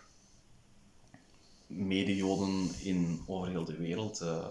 [1.67, 4.21] mede-Joden in, over heel de wereld.
[4.21, 4.47] Uh,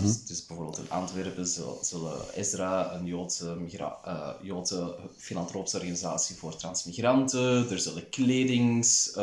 [0.00, 3.56] dus, dus bijvoorbeeld in Antwerpen zul- zullen Ezra, een Joodse,
[4.04, 9.18] eh, Joodse filantropische organisatie voor transmigranten, er zullen kledings,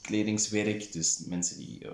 [0.00, 1.86] kledingswerk, dus mensen die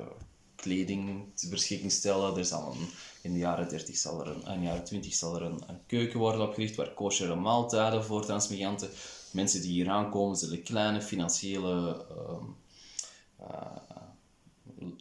[0.56, 2.36] kleding ter beschikking stellen.
[2.36, 2.88] Er zal een,
[3.22, 5.80] in de jaren 30 zal er een, in de jaren 20 zal er een, een
[5.86, 8.90] keuken worden opgericht waar kosheren maaltijden voor transmigranten
[9.36, 12.44] mensen die hier aankomen zullen kleine financiële ehm,
[13.50, 13.56] eh,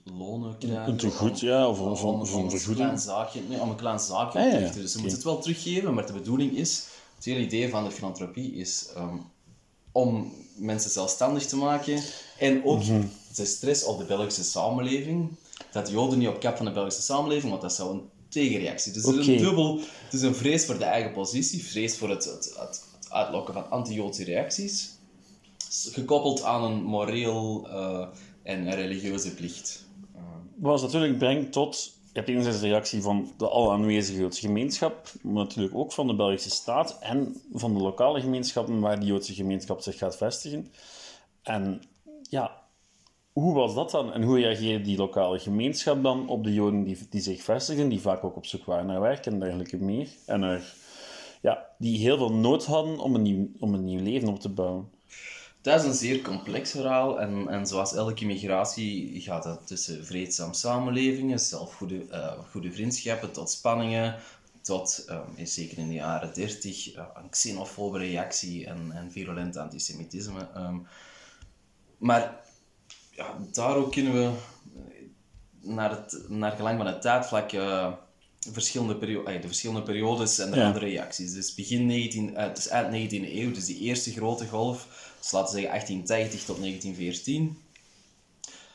[0.04, 0.88] lonen krijgen.
[0.88, 2.76] Een tegoed, ja, of, of, om, een vergoeding.
[2.76, 4.80] klein zaakje, nee, om een klein zaakje Ah, te.
[4.82, 6.84] Dus ze moeten het wel teruggeven, maar de bedoeling is,
[7.16, 9.16] het hele idee van de filantropie is ehm,
[9.92, 12.02] om mensen zelfstandig te maken
[12.40, 13.02] en ook Mhm.
[13.36, 15.30] de stress op de Belgische samenleving,
[15.72, 18.92] dat Joden niet op kap van de Belgische samenleving, want dat zou een tegenreactie.
[18.92, 22.10] Dus het is een dubbel, het is een vrees voor de eigen positie, vrees voor
[22.10, 22.84] het, het, het
[23.16, 24.98] uitlokken van anti-Joodse reacties,
[25.92, 28.08] gekoppeld aan een moreel eh,
[28.44, 29.86] en religieuze plicht.
[30.56, 31.94] Wat natuurlijk brengt tot...
[32.06, 36.08] Je hebt enerzijds de reactie van de al aanwezige Joodse gemeenschap, maar natuurlijk ook van
[36.08, 40.72] de Belgische staat en van de lokale gemeenschappen waar die Joodse gemeenschap zich gaat vestigen.
[41.42, 41.82] En
[42.30, 42.64] ja,
[43.32, 44.14] hoe was dat dan?
[44.14, 48.24] En hoe reageerde die lokale gemeenschap dan op de Joden die, zich vestigen, die vaak
[48.24, 50.08] ook op zoek waren naar werk en dergelijke meer?
[50.26, 50.74] En er,
[51.46, 54.50] ja, die heel veel nood hadden om een nieuw, om een nieuw leven op te
[54.50, 54.90] bouwen.
[55.62, 60.54] Dat is een zeer complex verhaal en, en zoals elke migratie gaat het tussen vreedzaam
[60.54, 64.16] samenlevingen, zelf goede, eh, goede vriendschappen, tot spanningen,
[64.62, 70.48] tot, ehm, zeker in de jaren 30, eh, een xenofobe reactie en, en virulent antisemitisme.
[70.54, 70.78] ehm.
[71.98, 72.40] maar
[73.12, 74.32] ja, daar ook kunnen we
[75.62, 77.94] naar, het, naar gelang van het tijdvlak eh,
[78.52, 80.66] verschillende perio- eh, de verschillende periodes en de Ja.
[80.68, 81.34] andere reacties.
[81.34, 84.88] Dus begin 19, eh, dus eind 19e eeuw, dus die eerste grote golf,
[85.20, 87.58] dus laten we zeggen 1880 tot 1914,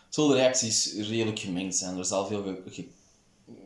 [0.09, 1.99] zullen de reacties redelijk gemengd zijn.
[1.99, 2.89] Er zal veel ge- ge-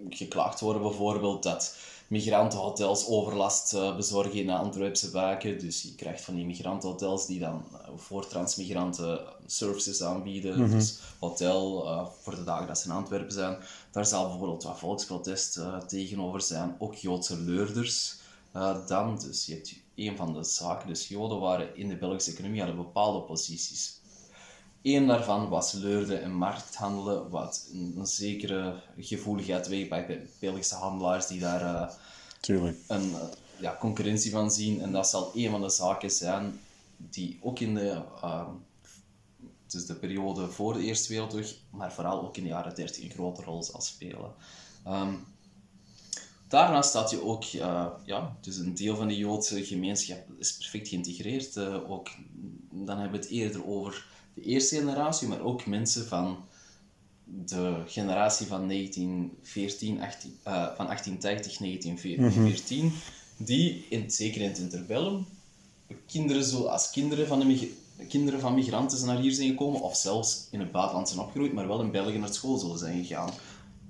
[0.08, 1.76] geklaagd worden bijvoorbeeld dat
[2.14, 5.58] migrantenhotels overlast eh, bezorgen in de Antwerpse wijken.
[5.58, 10.70] Dus je krijgt van die migrantenhotels die dan eh, voor transmigranten services aanbieden.
[10.70, 13.56] Dus hotel eh, voor de dagen dat ze in Antwerpen zijn.
[13.90, 16.76] Daar zal bijvoorbeeld wat volksprotest tegenover zijn.
[16.78, 18.16] Ook Joodse leurders
[18.86, 19.18] dan.
[19.18, 20.88] Dus je hebt een van de zaken.
[20.88, 24.00] Dus Joden waren in de Belgische economie hadden bepaalde posities.
[24.84, 31.26] Eén daarvan was leurde en markthandelen, wat een, een zekere gevoeligheid weegt bij Belgische handelaars
[31.26, 31.94] die daar eh,
[32.40, 32.76] Tuurlijk.
[32.86, 33.20] een eh,
[33.60, 34.80] ja, concurrentie van zien.
[34.80, 36.60] En dat zal een van de zaken zijn
[36.96, 38.50] die ook in de, ehm,
[39.66, 43.10] dus de periode voor de Eerste Wereldoorlog, maar vooral ook in de jaren 30 een
[43.10, 44.32] grote rol zal spelen.
[44.84, 45.14] Ehm,
[46.48, 50.88] daarnaast staat je ook, eh, ja, dus een deel van de Joodse gemeenschap is perfect
[50.88, 51.58] geïntegreerd.
[51.58, 52.08] ook,
[52.70, 56.36] dan hebben we het eerder over de eerste generatie, maar ook mensen van
[57.24, 62.92] de generatie van 1914, 18, eh, van 1880, 1914,
[63.36, 65.26] die, in, zeker in het interbellum,
[66.06, 69.96] kinderen zo, als kinderen van, de kinderen van migranten zijn naar hier zijn gekomen, of
[69.96, 73.30] zelfs in het buitenland zijn opgegroeid, maar wel in België naar school zullen zijn gegaan.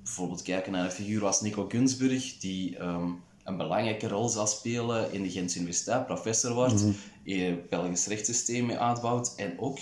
[0.03, 3.11] Bijvoorbeeld kijken naar een figuur als Nico Gunsburg, die ehm,
[3.45, 6.85] een belangrijke rol zal spelen in de Gentse Universiteit, professor wordt,
[7.23, 9.79] in het Belgisch rechtssysteem mee uitbouwt en ook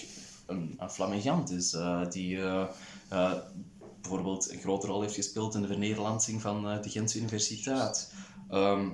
[0.52, 2.64] een, een flamingant is, eh, die eh,
[3.08, 3.32] eh,
[4.00, 8.12] bijvoorbeeld een grote rol heeft gespeeld in de vernederlandsing van de Gentse Universiteit.
[8.50, 8.88] Ehm,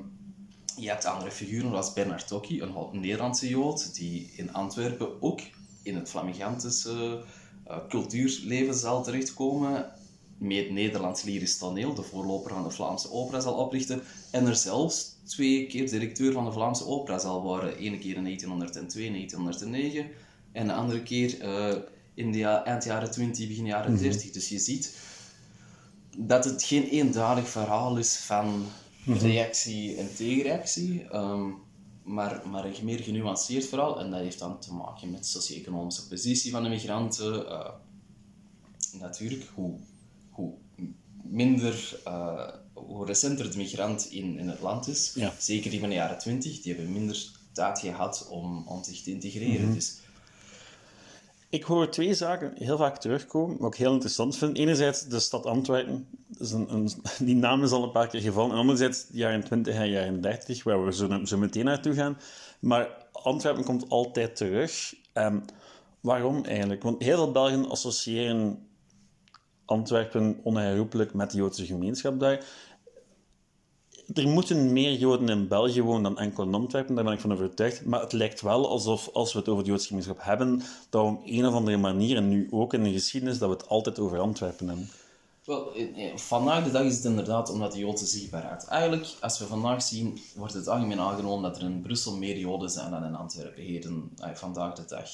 [0.77, 5.41] je hebt andere figuren zoals Bernard Tokki, een, Nederlandse Jood, die in Antwerpen ook
[5.83, 7.23] in het Flamigantische
[7.89, 9.93] cultuurleven zal terechtkomen,
[10.39, 15.17] met Nederlands lyrisch toneel, de voorloper van de Vlaamse opera zal oprichten, en er zelfs
[15.25, 17.77] twee keer directeur van de Vlaamse opera zal worden.
[17.77, 20.11] Ene keer in 1902, 1909,
[20.59, 21.77] en de andere keer eh,
[22.15, 24.31] in de eind jaren 20, begin jaren 30.
[24.31, 24.97] Dus je ziet
[26.17, 28.67] dat het geen eenduidig verhaal is van
[29.05, 31.47] reactie en tegenreactie, ehm,
[32.03, 34.01] maar, maar een meer genuanceerd verhaal.
[34.01, 37.49] En dat heeft dan te maken met de socio-economische positie van de migranten.
[37.49, 37.71] eh,
[38.99, 39.75] natuurlijk, hoe,
[40.31, 40.53] hoe
[41.23, 45.33] minder, eh, hoe recenter de migrant in, in het land is, Ja.
[45.39, 49.11] zeker die van de jaren 20, die hebben minder tijd gehad om, om zich te
[49.11, 49.75] integreren.
[49.75, 49.97] Dus
[51.51, 54.57] Ik hoor twee zaken heel vaak terugkomen, wat ik heel interessant vind.
[54.57, 56.09] Enerzijds de stad Antwerpen,
[56.39, 58.51] een, een, die naam is al een paar keer gevallen.
[58.51, 62.19] En anderzijds de jaren 20 en jaren 30, waar we zo, zo meteen naartoe gaan.
[62.61, 64.95] Maar Antwerpen komt altijd terug.
[65.13, 65.39] Ehm,
[66.01, 66.83] waarom eigenlijk?
[66.83, 68.69] Want heel veel Belgen associëren
[69.65, 72.45] Antwerpen onherroepelijk met de Joodse gemeenschap daar.
[74.15, 77.33] Er moeten meer Joden in België wonen dan enkel in Antwerpen, daar ben ik van
[77.33, 77.85] overtuigd.
[77.85, 81.11] Maar het lijkt wel alsof, als we het over de Joodse gemeenschap hebben, dat we
[81.11, 83.99] op een of andere manier, en nu ook in de geschiedenis, dat we het altijd
[83.99, 84.91] over Antwerpen hebben.
[85.45, 88.65] Wel, eh, eh, vandaag de dag is het inderdaad omdat de Joodse zichtbaarheid.
[88.65, 92.71] Eigenlijk, als we vandaag zien, wordt het algemeen aangenomen dat er in Brussel meer Joden
[92.71, 95.11] zijn dan in Antwerpen, heden, eh, vandaag de dag.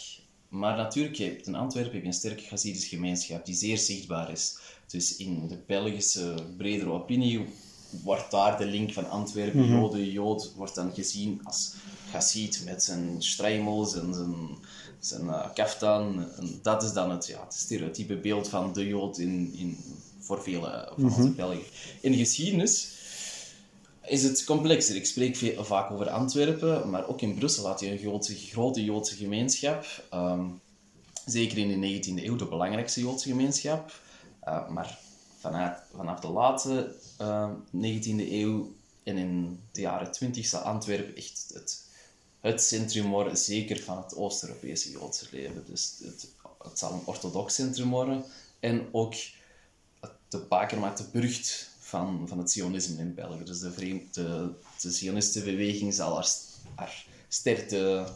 [0.48, 4.58] Maar natuurlijk, in Antwerpen heb je een sterke Hasidische gemeenschap die zeer zichtbaar is.
[4.86, 7.46] Dus in de Belgische bredere opinie
[8.02, 11.74] wordt daar de link van Antwerpen, Joden, Jood, wordt dan gezien als
[12.10, 14.34] Gassit met zijn strijmels en zijn,
[14.98, 16.26] zijn uh, kaftan.
[16.36, 19.78] En dat is dan het, ja, het stereotype beeld van de Jood in, in,
[20.18, 21.62] voor vele van onze Belgen.
[22.00, 22.88] In de geschiedenis
[24.06, 24.96] is het complexer.
[24.96, 28.84] Ik spreek veel, vaak over Antwerpen, maar ook in Brussel had je een grote, grote
[28.84, 29.86] Joodse gemeenschap.
[30.10, 30.44] Ehm,
[31.26, 33.92] zeker in de 19e eeuw de belangrijkste Joodse gemeenschap.
[34.44, 34.98] Uh, maar
[35.44, 41.50] vanuit, vanaf de late uh, 19e eeuw en in de jaren 20 zal Antwerpen echt
[41.54, 41.84] het,
[42.40, 45.64] het centrum worden, zeker van het Oost-Europese Joodse leven.
[45.66, 46.28] Dus het,
[46.62, 48.24] het zal een orthodox centrum worden
[48.60, 49.14] en ook
[50.28, 53.44] de bakermat, de burcht van, van het Zionisme in België.
[53.44, 56.28] Dus de, vreemd, de, de Zionistenbeweging zal haar,
[56.74, 58.06] haar sterkte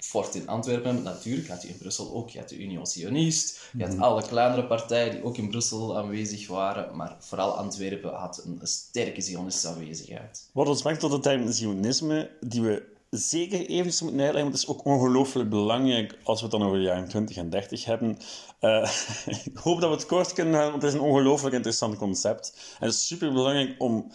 [0.00, 1.02] fort in Antwerpen hebben.
[1.04, 2.30] Natuurlijk had je in Brussel ook.
[2.30, 6.48] Je had de Union Sionist, je had alle kleinere partijen die ook in Brussel aanwezig
[6.48, 10.48] waren, maar vooral Antwerpen had een, sterke Zionistische aanwezigheid.
[10.52, 14.62] Wat ons brengt tot het term Zionisme, die we zeker even moeten uitleggen, want het
[14.62, 18.18] is ook ongelooflijk belangrijk als we het dan over de jaren 20 en 30 hebben.
[18.60, 18.90] Uh,
[19.44, 22.76] ik hoop dat we het kort kunnen houden, want het is een ongelooflijk interessant concept.
[22.78, 24.12] En het is super belangrijk om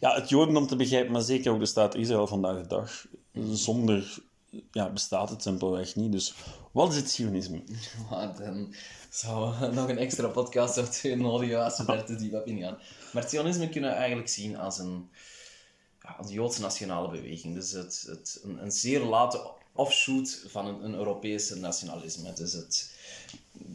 [0.00, 3.06] ja, het Jodendom te begrijpen, maar zeker ook de staat Israël vandaag de dag.
[3.50, 4.18] Zonder
[4.72, 6.12] ja, bestaat het simpelweg niet.
[6.12, 6.34] Dus
[6.72, 7.62] wat is het Zionisme?
[8.38, 8.74] dan
[9.10, 12.46] zou nog een extra podcast of twee nodig als we daar te diep op.
[13.12, 15.08] Maar het Zionisme kunnen we eigenlijk zien als een,
[16.02, 17.54] ja, een Joodse nationale beweging.
[17.54, 22.32] Dus het, het, een, een zeer late offshoot van een, een Europese nationalisme.
[22.32, 22.90] Dus het,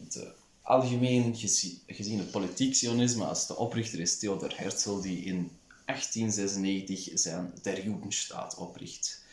[0.00, 0.26] het
[0.62, 1.36] algemeen
[1.86, 5.50] gezien het politiek Zionisme als de oprichter is Theodor Herzl, die in
[5.84, 9.23] 1896 zijn Der Judenstaat opricht.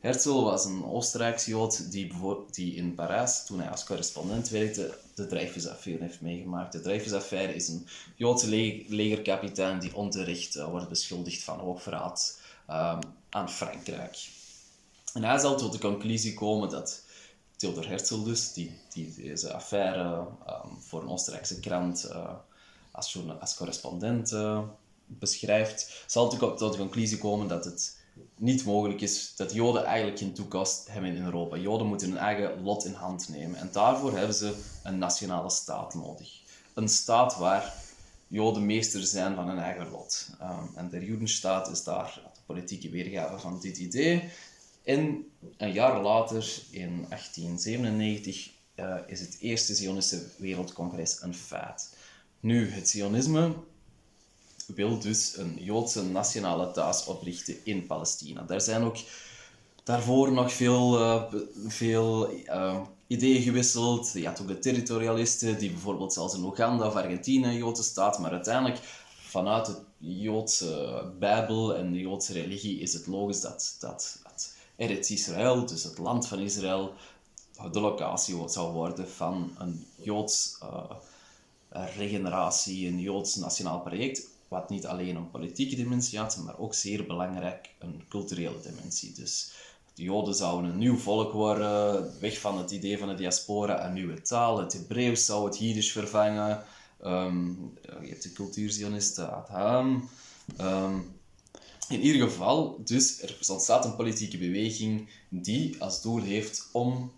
[0.00, 2.12] Herzl was een Oostenrijkse Jood die,
[2.50, 6.72] die in Parijs, toen hij als correspondent werkte, de Dreyfusaffaire heeft meegemaakt.
[6.72, 7.86] De Dreyfusaffaire is een
[8.16, 8.48] Joodse
[8.88, 12.98] legerkapitein die onterecht uh, wordt beschuldigd van hoogverraad uh,
[13.30, 14.28] aan Frankrijk.
[15.14, 17.02] En hij zal tot de conclusie komen dat
[17.56, 22.30] Theodor Herzl dus, die, die deze affaire um, voor een Oostenrijkse krant uh,
[22.90, 24.62] als, als correspondent uh,
[25.06, 27.98] beschrijft, zal tot de conclusie komen dat het
[28.36, 31.56] niet mogelijk is dat Joden eigenlijk geen toekomst hebben in Europa.
[31.56, 33.58] Joden moeten hun eigen lot in hand nemen.
[33.58, 36.40] En daarvoor hebben ze een nationale staat nodig.
[36.74, 37.74] Een staat waar
[38.28, 40.30] Joden meester zijn van hun eigen lot.
[40.42, 44.28] Um, en de Judenstaat is daar de politieke weergave van dit idee.
[44.84, 45.24] En
[45.56, 51.96] een jaar later, in 1897, uh, is het eerste Zionistische Wereldcongres een feit.
[52.40, 53.54] Nu, het Zionisme
[54.74, 58.42] wil dus een Joodse nationale thuis oprichten in Palestina.
[58.42, 58.96] Daar zijn ook
[59.84, 61.22] daarvoor nog veel, uh,
[61.66, 64.12] veel uh, ideeën gewisseld.
[64.12, 68.18] Je had ook de territorialisten, die bijvoorbeeld zelfs in Oeganda of Argentinië een Joodse staat,
[68.18, 68.78] maar uiteindelijk
[69.20, 75.10] vanuit de Joodse Bijbel en de Joodse religie is het logisch dat, dat, dat Eretz
[75.10, 76.92] Israël, dus het land van Israël,
[77.72, 84.86] de locatie zou worden van een Joods uh, regeneratie, een Joods nationaal project wat niet
[84.86, 89.12] alleen een politieke dimensie had, maar ook zeer belangrijk een culturele dimensie.
[89.12, 89.52] Dus
[89.94, 93.92] de Joden zouden een nieuw volk worden, weg van het idee van de diaspora, een
[93.92, 94.58] nieuwe taal.
[94.58, 96.64] Het Hebreeuws zou het Jiddisch vervangen.
[97.04, 100.08] Um, je hebt de cultuurzionisten Adham.
[100.60, 101.18] Um,
[101.88, 107.12] in ieder geval, dus er ontstaat een politieke beweging die als doel heeft om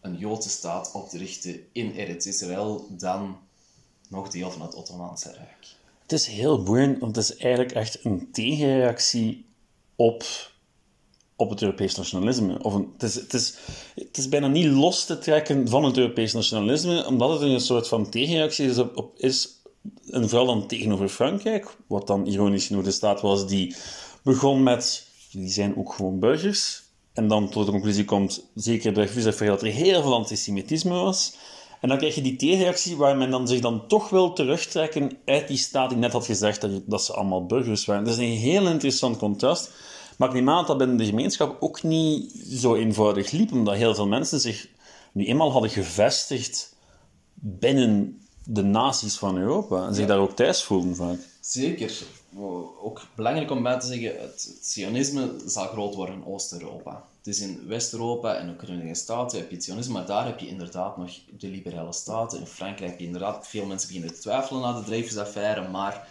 [0.00, 3.38] een Joodse staat op te richten in Eretz Israël, dan
[4.08, 5.78] nog deel van het Ottomaanse Rijk.
[6.10, 9.46] Het is heel boeiend, want het is eigenlijk echt een tegenreactie
[9.96, 10.24] op,
[11.36, 12.62] op het Europees nationalisme.
[12.62, 13.54] Of een, het, is, het, is,
[13.94, 17.88] het is bijna niet los te trekken van het Europees nationalisme, omdat het een soort
[17.88, 19.48] van tegenreactie is op, is,
[20.10, 23.76] en vooral dan tegenover Frankrijk, wat dan ironisch genoeg de staat was die
[24.22, 29.08] begon met, die zijn ook gewoon burgers, en dan tot de conclusie komt, zeker bij
[29.08, 31.36] Fusaffaire, dat er heel veel antisemitisme was.
[31.80, 35.48] En dan krijg je die tegenreactie waar men dan zich dan toch wil terugtrekken uit
[35.48, 38.04] die staat die net had gezegd dat, dat ze allemaal burgers waren.
[38.04, 39.70] Dat is een heel interessant contrast.
[40.16, 43.74] Maar ik neem aan dat dat binnen de gemeenschap ook niet zo eenvoudig liep, omdat
[43.74, 44.68] heel veel mensen zich
[45.12, 46.76] nu eenmaal hadden gevestigd
[47.34, 51.18] binnen de naties van Europa en zich daar ook thuis voelden vaak.
[51.40, 52.02] Zeker.
[52.82, 57.04] Ook belangrijk om bij te zeggen, het, sionisme zal groot worden in Oost-Europa.
[57.22, 60.26] Dus in West-Europa en ook in de Verenigde Staten heb je het sionisme, maar daar
[60.26, 62.38] heb je inderdaad nog de liberale staten.
[62.38, 66.08] In Frankrijk heb je inderdaad, veel mensen beginnen te twijfelen na de Dreyfus-affaire, maar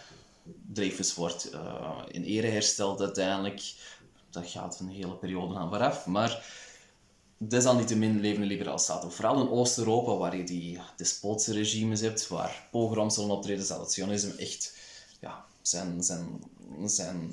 [0.72, 3.74] Dreyfus wordt uh, in ere hersteld uiteindelijk.
[4.30, 6.44] Dat gaat een hele periode aan vooraf, maar
[7.36, 9.12] desalniettemin leven liberale staten.
[9.12, 13.92] Vooral in Oost-Europa, waar je die despotische regimes hebt, waar pogroms zullen optreden, zal het
[13.92, 14.76] sionisme echt
[15.20, 16.42] ja, zijn, zijn,
[16.84, 17.30] zijn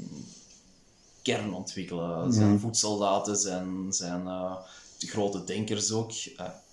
[1.28, 2.34] kern ontwikkelen.
[2.34, 4.24] Zijn voedsoldaten, zijn, zijn
[4.98, 6.12] de grote denkers ook.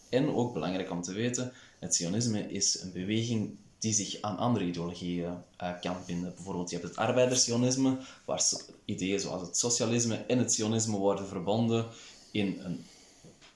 [0.09, 4.65] en ook belangrijk om te weten, het Zionisme is een beweging die zich aan andere
[4.65, 6.33] ideologieën uh, kan binden.
[6.35, 8.43] Bijvoorbeeld, je hebt het arbeidersionisme, waar
[8.85, 11.87] ideeën zoals het socialisme en het sionisme worden verbonden
[12.31, 12.85] in een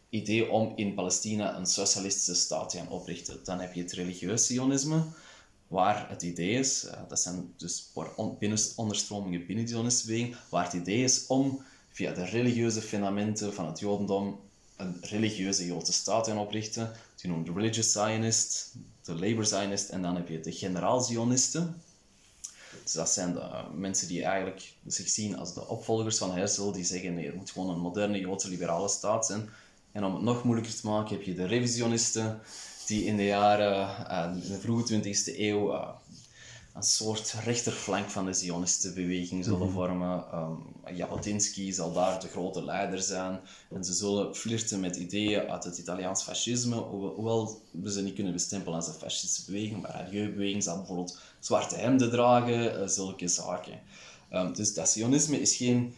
[0.08, 3.40] idee om in Palestina een socialistische staat te gaan oprichten.
[3.44, 5.02] Dan heb je het religieus sionisme,
[5.68, 7.92] waar het idee is, uh, dat zijn dus
[8.76, 13.66] onderstromingen binnen de Zionistische beweging, waar het idee is om via de religieuze fundamenten van
[13.66, 14.40] het Jodendom
[14.76, 16.92] een religieuze Joodse staat te oprichten.
[17.16, 21.82] Die noemt de religious Zionist, de labor Zionist en dan heb je de generaal Zionisten.
[22.82, 26.84] Dus dat zijn de mensen die eigenlijk zich zien als de opvolgers van Herzl, die
[26.84, 29.48] zeggen nee, er moet gewoon een moderne Joodse liberale staat zijn.
[29.92, 32.40] En om het nog moeilijker te maken heb je de revisionisten,
[32.88, 35.88] die in de jaren, uh, in de vroege 20e eeuw, uh,
[36.74, 39.72] een soort rechterflank van de Zionistenbeweging zullen mhm.
[39.72, 40.24] vormen.
[40.34, 43.40] Um, Jabotinsky zal daar de grote leider zijn.
[43.70, 48.32] En ze zullen flirten met ideeën uit het Italiaans fascisme, hoewel we ze niet kunnen
[48.32, 53.28] bestempelen als een fascistische beweging, maar haar jeugdbeweging zal bijvoorbeeld zwarte hemden dragen, uh, zulke
[53.28, 53.80] zaken.
[54.32, 55.94] Um, dus dat Zionisme is geen,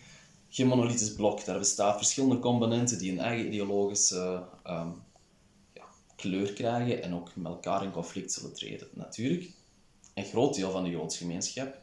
[0.48, 1.44] geen monolithisch blok.
[1.44, 5.09] Daar bestaan verschillende componenten die een eigen ideologische um, ja,
[6.20, 8.88] kleur krijgen en ook met elkaar in conflict zullen treden.
[8.92, 9.50] Natuurlijk,
[10.14, 11.78] een groot deel van de Joodse gemeenschap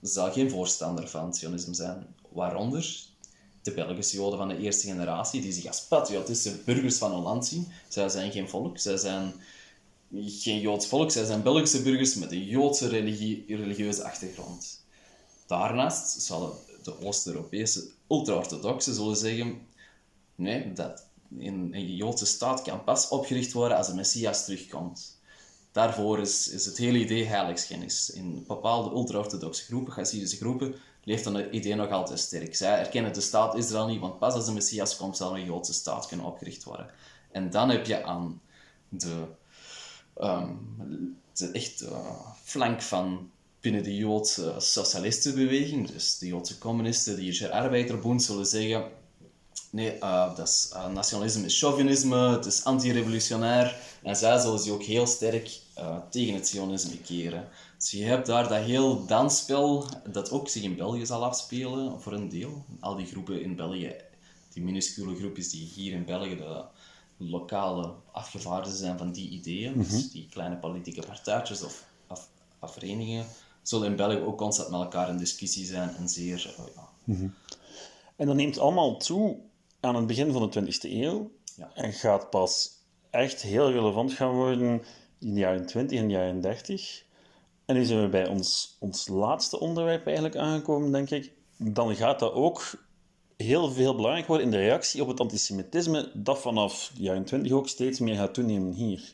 [0.00, 2.06] zal geen voorstander van het sionisme zijn.
[2.28, 3.08] Waaronder
[3.62, 7.46] de Belgische Joden van de eerste generatie, die zich als patriotische burgers van een land
[7.46, 7.68] zien.
[7.88, 9.32] Zij zijn geen volk, zij zijn
[10.12, 14.84] geen Joods volk, zij zijn Belgische burgers met een Joodse religie, religieuze achtergrond.
[15.46, 16.52] Daarnaast zullen
[16.82, 19.60] de Oost-Europese ultra-orthodoxen zullen zeggen:
[20.34, 21.06] nee, dat
[21.38, 25.18] in een Joodse staat kan pas opgericht worden als de Messias terugkomt
[25.72, 28.10] daarvoor is, is het hele idee heiligschennis.
[28.10, 30.74] In bepaalde ultra-orthodoxe groepen, Hasidische groepen,
[31.04, 32.54] leeft dan het idee nog altijd sterk.
[32.54, 35.72] Zij erkennen de staat Israël niet, want pas als de Messias komt, zal een Joodse
[35.72, 36.90] staat kunnen opgericht worden.
[37.30, 38.40] En dan heb je aan
[38.88, 39.24] de,
[40.20, 41.84] um, de echt
[42.42, 48.84] flank van binnen de Joodse socialistenbeweging, dus de Joodse communisten, de Joodse Arbeiderbond, zullen zeggen
[49.70, 53.76] Nee, uh, dat is, uh, nationalisme is chauvinisme, het is anti-revolutionair.
[54.02, 57.48] En zij zullen zich ook heel sterk uh, tegen het sionisme keren.
[57.78, 62.12] Dus je hebt daar dat heel dansspel, dat ook zich in België zal afspelen, voor
[62.12, 62.64] een deel.
[62.80, 63.94] Al die groepen in België,
[64.52, 66.64] die minuscule groepjes die hier in België de
[67.16, 70.12] lokale afgevaardigden zijn van die ideeën, dus mhm.
[70.12, 73.26] die kleine politieke partijtjes of, of, of, verenigingen,
[73.62, 76.54] zullen in België ook constant met elkaar in discussie zijn en zeer...
[76.74, 76.88] ja.
[77.04, 77.28] Mhm.
[78.16, 79.36] En dat neemt allemaal toe
[79.80, 81.70] aan het begin van de 20e eeuw ja.
[81.74, 82.70] en gaat pas
[83.10, 84.82] echt heel relevant gaan worden
[85.18, 87.02] in de jaren 20 en de jaren 30.
[87.64, 91.32] En nu zijn we bij ons, ons laatste onderwerp eigenlijk aangekomen, denk ik.
[91.56, 92.72] Dan gaat dat ook
[93.36, 97.52] heel veel belangrijk worden in de reactie op het antisemitisme, dat vanaf de jaren 20
[97.52, 99.12] ook steeds meer gaat toenemen hier.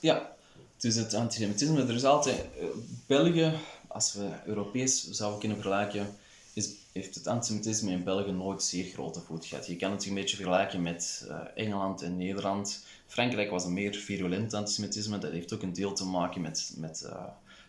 [0.00, 0.32] Ja,
[0.76, 2.44] dus het antisemitisme, er is altijd...
[2.60, 2.66] Uh,
[3.06, 3.52] België,
[3.86, 6.16] als we Europees zouden kunnen vergelijken,
[6.52, 9.66] is heeft het antisemitisme in België nooit zeer grote voet gehad.
[9.66, 12.84] Je kan het een beetje vergelijken met uh, Engeland en Nederland.
[13.06, 15.18] Frankrijk was een meer virulent antisemitisme.
[15.18, 17.24] Dat heeft ook een deel te maken met, met uh,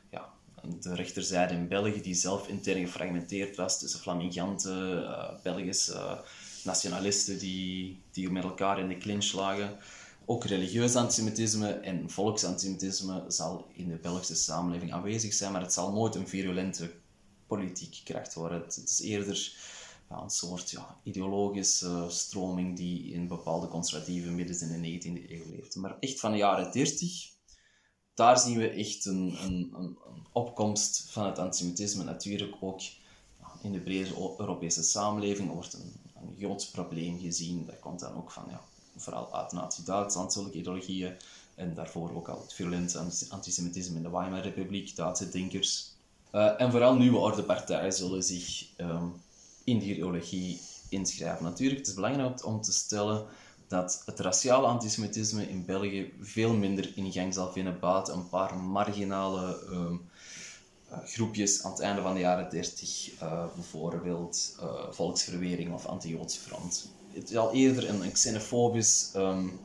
[0.10, 0.30] ja,
[0.82, 6.22] de rechterzijde in België, die zelf intern gefragmenteerd was tussen Flaminganten, uh, Belgische
[6.64, 9.78] nationalisten die, die met elkaar in de clinch lagen.
[10.26, 15.92] Ook religieus antisemitisme en volksantisemitisme zal in de Belgische samenleving aanwezig zijn, maar het zal
[15.92, 16.92] nooit een virulente
[17.48, 18.62] politiek kracht worden.
[18.62, 19.56] Het, is eerder
[20.10, 25.50] ja, een soort ja, ideologische stroming die in bepaalde conservatieve midden in de 19e eeuw
[25.50, 25.76] leeft.
[25.76, 27.32] Maar echt van de jaren 30,
[28.14, 29.98] daar zien we echt een, een, een,
[30.32, 32.04] opkomst van het antisemitisme.
[32.04, 32.82] Natuurlijk ook
[33.62, 37.66] in de brede Europese samenleving wordt een, een Joods probleem gezien.
[37.66, 38.62] Dat komt dan ook van, ja,
[38.96, 41.16] vooral uit Nazi-Duitsland, zulke ideologieën.
[41.56, 45.93] En daarvoor ook al het virulente antisemitisme in de Weimar-republiek, Duitse denkers
[46.34, 49.14] uh, en vooral nieuwe orde partijen zullen zich um,
[49.64, 50.60] in die ideologie
[50.90, 51.44] inschrijven.
[51.44, 53.26] Natuurlijk, het is belangrijk om te stellen
[53.68, 58.58] dat het raciale antisemitisme in België veel minder in gang zal vinden buiten een paar
[58.58, 60.10] marginale um,
[60.92, 64.60] uh, groepjes aan het einde van de jaren 30, uh, eh, bijvoorbeeld
[64.92, 66.90] volksverwering of anti-Joods front.
[67.12, 69.60] Het zal eerder een, een xenofobisch um,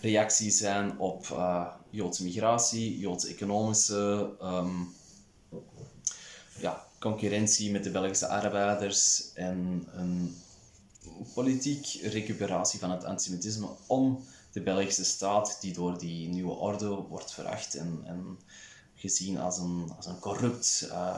[0.00, 1.36] reactie zijn op
[1.90, 4.30] Joodse migratie, Joodse economische
[6.58, 10.36] ja, concurrentie met de Belgische arbeiders en een
[11.34, 17.32] politiek recuperatie van het antisemitisme om de Belgische staat, die door die nieuwe orde wordt
[17.32, 18.38] veracht en, en
[18.94, 21.16] gezien als een, als een corrupt uh,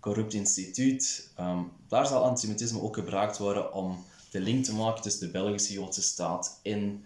[0.00, 1.30] corrupt instituut.
[1.36, 5.72] Ehm, daar zal antisemitisme ook gebruikt worden om de link te maken tussen de Belgische
[5.72, 7.04] Joodse staat en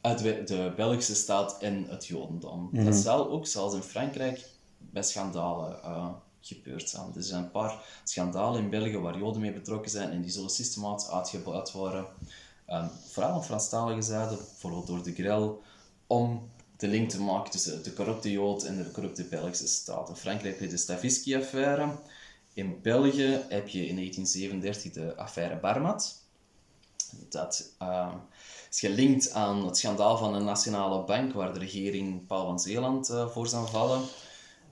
[0.00, 2.68] de Belgische staat en het Jodendom.
[2.72, 4.48] Dat zal ook, zoals in Frankrijk,
[4.78, 6.08] bij schandalen uh,
[6.46, 7.12] gebeurd zijn.
[7.14, 10.50] Er zijn een paar schandalen in België waar Joden mee betrokken zijn en die zullen
[10.50, 12.06] systematisch uitgebuit worden.
[12.68, 15.62] Um, vooral op Franstalige zijde, bijvoorbeeld door de Grel,
[16.06, 20.08] om de link te maken tussen de corrupte Jood en de corrupte Belgische staat.
[20.08, 21.88] In Frankrijk heb je de Stavisky-affaire.
[22.52, 26.24] In België heb je in 1937 de affaire Barmat.
[27.28, 28.14] Dat uh,
[28.70, 33.10] is gelinkt aan het schandaal van de Nationale Bank, waar de regering Paul van Zeeland
[33.10, 34.02] uh, voor zou vallen.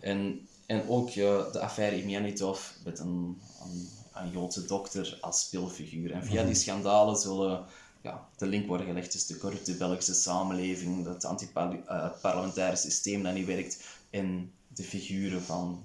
[0.01, 6.13] En, en ook uh, de affaire Imianitov met een, een, een, Joodse dokter als speelfiguur.
[6.13, 7.65] En via die schandalen zullen
[8.03, 13.47] ja, de link worden gelegd tussen de corrupte Belgische samenleving, het anti-parlementaire systeem dat niet
[13.47, 13.79] werkt,
[14.11, 15.83] en de figuren van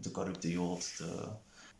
[0.00, 0.94] de corrupte Jood.
[0.98, 1.28] De...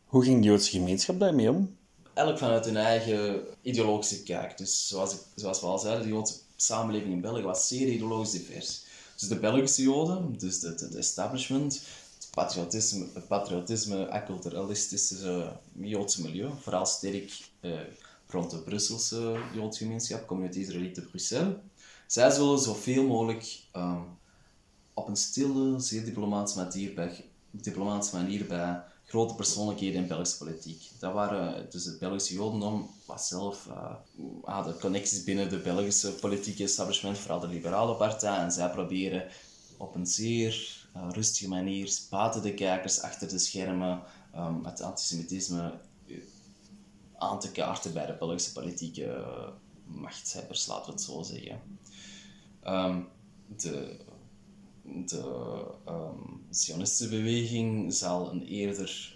[0.05, 1.75] Hoe ging de Joodse gemeenschap daarmee om?
[2.13, 4.57] Elk vanuit hun eigen ideologische kijk.
[4.57, 8.31] Dus zoals, ik, zoals we al zeiden, de Joodse samenleving in België was zeer ideologisch
[8.31, 8.85] divers.
[9.17, 11.81] Dus de Belgische Joden, dus het establishment,
[12.37, 17.79] patriotisme, patriotisme acculturalistische Joodse milieu, vooral sterk uh,
[18.27, 21.55] rond de Brusselse Joodse gemeenschap, Communauté Israëlite Bruxelles.
[22.07, 24.05] Zij zullen zoveel mogelijk um,
[24.93, 27.25] op een stille, zeer diplomatische manier bij,
[28.13, 30.89] manier bij grote persoonlijkheden in Belgische politiek.
[30.99, 33.93] Dat waren, dus het Belgische Jodendom was zelf, uh,
[34.43, 39.27] hadden connecties binnen de Belgische politieke establishment, vooral de liberale partij, en zij proberen
[39.77, 40.76] op een zeer uh,
[41.11, 44.01] rustige manier, buiten de kijkers, achter de schermen,
[44.35, 45.79] um, het antisemitisme
[47.17, 49.47] aan te kaarten bij de Belgische politieke uh,
[50.01, 51.61] machtshebbers, laten we het zo zeggen.
[52.63, 53.07] Um,
[53.57, 54.05] de
[55.05, 59.13] de um, Zionistische beweging zal een eerder,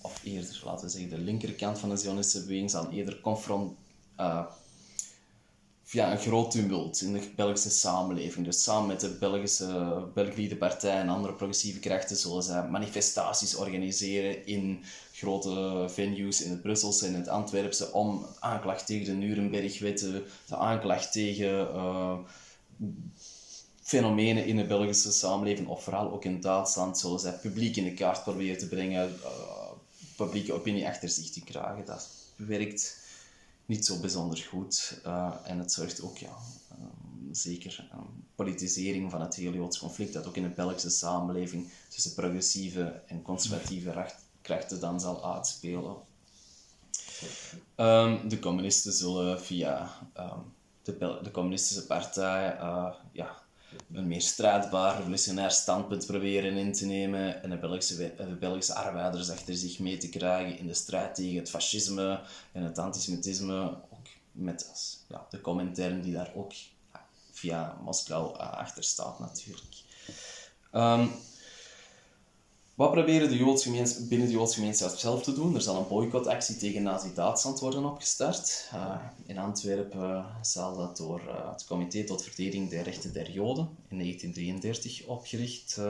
[0.00, 3.76] of eerder, laten we zeggen, de linkerkant van de Zionistische beweging zal eerder confront,
[5.92, 8.44] via een groot tumult in de Belgische samenleving.
[8.44, 14.46] Dus samen met de Belgische Belgische Partij en andere progressieve krachten zullen zij manifestaties organiseren
[14.46, 20.56] in grote venues in het Brusselse en het Antwerpse om aanklacht tegen de Nuremberg-wetten, de
[20.56, 22.18] aanklacht tegen uh,
[23.82, 27.94] fenomenen in de Belgische samenleving, of vooral ook in Duitsland, zullen zij publiek in de
[27.94, 29.28] kaart proberen te brengen, uh,
[30.16, 31.84] publieke opinie achter zich te krijgen.
[31.84, 33.00] Dat werkt
[33.72, 35.00] niet zo bijzonder goed.
[35.06, 36.36] Uh, en het zorgt ook, ja,
[36.72, 41.68] um, zeker um, politisering van het hele Joods conflict, dat ook in de Belgische samenleving
[41.88, 44.06] tussen progressieve en conservatieve
[44.40, 45.96] krachten dan zal uitspelen.
[47.76, 49.90] Um, de communisten zullen via
[50.82, 53.41] de, de, communistische partij uh, ja,
[53.92, 59.30] een meer strijdbaar, revolutionair standpunt proberen in te nemen en de Belgische, de Belgische arbeiders
[59.30, 62.20] achter zich mee te krijgen in de strijd tegen het fascisme
[62.52, 63.60] en het antisemitisme,
[63.90, 64.70] ook met
[65.08, 66.52] ja, de commentaar die daar ook
[67.32, 69.74] via Moskou eh, achter staat natuurlijk.
[70.72, 71.12] Um,
[72.82, 73.70] wat proberen de Joodse
[74.08, 75.54] binnen de Joodse gemeenschap zelf te doen?
[75.54, 78.70] Er zal een boycottactie tegen Nazi-Duitsland worden opgestart.
[78.74, 78.94] Uh,
[79.26, 83.98] in Antwerpen zal dat door uh, het Comité tot Verdediging der Rechten der Joden in
[83.98, 85.80] 1933 opgericht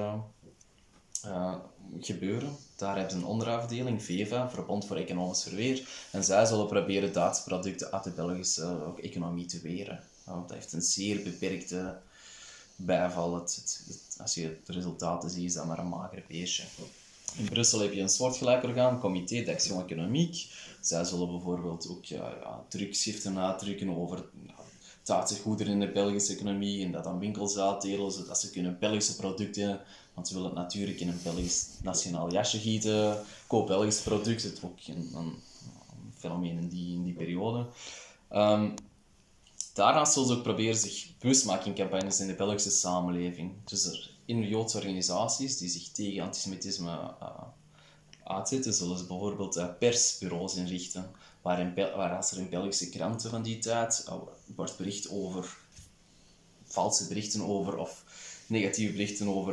[2.00, 2.56] gebeuren.
[2.76, 5.88] Daar hebben ze een onderafdeling, VEVA, Verbond voor Economisch Verweer.
[6.10, 10.00] En zij zullen proberen Duitse producten uit de Belgische economie te weren.
[10.24, 12.00] dat heeft een zeer beperkte
[12.76, 13.34] bijval.
[13.34, 13.82] Het,
[14.18, 16.64] als je de resultaten ziet, is dat maar een mager beestje.
[17.36, 20.46] In Brussel heb je een soortgelijk orgaan, Comité d'Action Économique.
[20.80, 24.24] Zij zullen bijvoorbeeld ook ja, ja, drukschriften nadrukken over
[25.02, 29.16] Duitse goederen in de Belgische economie en dat aan winkels uitdelen, zodat ze kunnen Belgische
[29.16, 29.80] producten,
[30.14, 34.60] want ze willen het natuurlijk in een Belgisch nationaal jasje gieten, koop Belgische producten, het
[34.64, 37.66] ook een, een, een, fenomeen in die, in die periode.
[38.32, 38.74] Um,
[39.72, 43.52] Daarnaast zullen ze ook proberen zich bewustmakingcampagnes in de Belgische samenleving.
[43.64, 47.28] Dus er in Joodse organisaties die zich tegen antisemitisme uh,
[48.24, 51.10] uitzetten, zullen ze bijvoorbeeld uh, persbureaus inrichten,
[51.42, 54.14] waar, waar als er in Belgische kranten van die tijd uh,
[54.54, 55.56] wordt bericht over
[56.64, 58.04] valse berichten over of
[58.46, 59.52] negatieve berichten over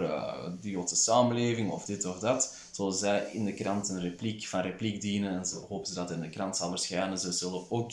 [0.62, 4.62] de Joodse samenleving of dit of dat, zullen zij in de krant een repliek van
[4.62, 7.20] repliek dienen en zo hopen ze dat in de krant zal verschijnen.
[7.20, 7.92] Ze zullen ook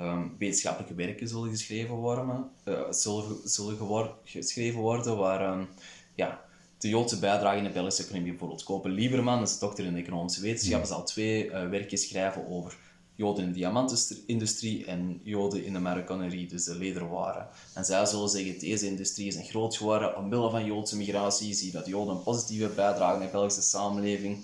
[0.00, 5.68] um, wetenschappelijke werken zullen geschreven worden, uh, zullen, zullen geschreven worden waar um,
[6.14, 6.40] ja,
[6.78, 10.88] de Joodse bijdrage in de Belgische economie bijvoorbeeld Kopen Lieberman, is dokter in economische wetenschappen,
[10.88, 12.76] zal twee uh, werken schrijven over
[13.16, 17.48] Joden in de diamantindustrie en Joden in de Marokkanerie, dus de lederwaren.
[17.74, 21.72] En zij zullen zeggen, deze industrie is een groot geworden omwille van Joodse migratie, zie
[21.72, 24.38] dat Joden een positieve bijdrage in de Belgische samenleving.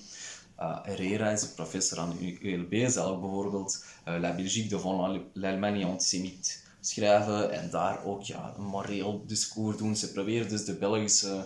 [0.63, 5.87] Uh, Herrera is een professor aan de ULB, zal bijvoorbeeld uh, La Belgique devant l'Allemagne
[5.87, 6.51] antisémite
[6.81, 9.97] schrijven en daar ook ja, een moreel discours doen.
[9.97, 11.45] Ze proberen dus de Belgische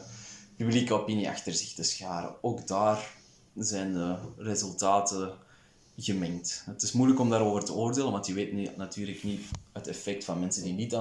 [0.56, 2.34] publieke opinie achter zich te scharen.
[2.40, 3.14] Ook daar
[3.54, 5.32] zijn de resultaten
[5.98, 6.62] gemengd.
[6.66, 9.40] Het is moeilijk om daarover te oordelen, want je weet niet, natuurlijk niet
[9.72, 10.94] het effect van mensen die niet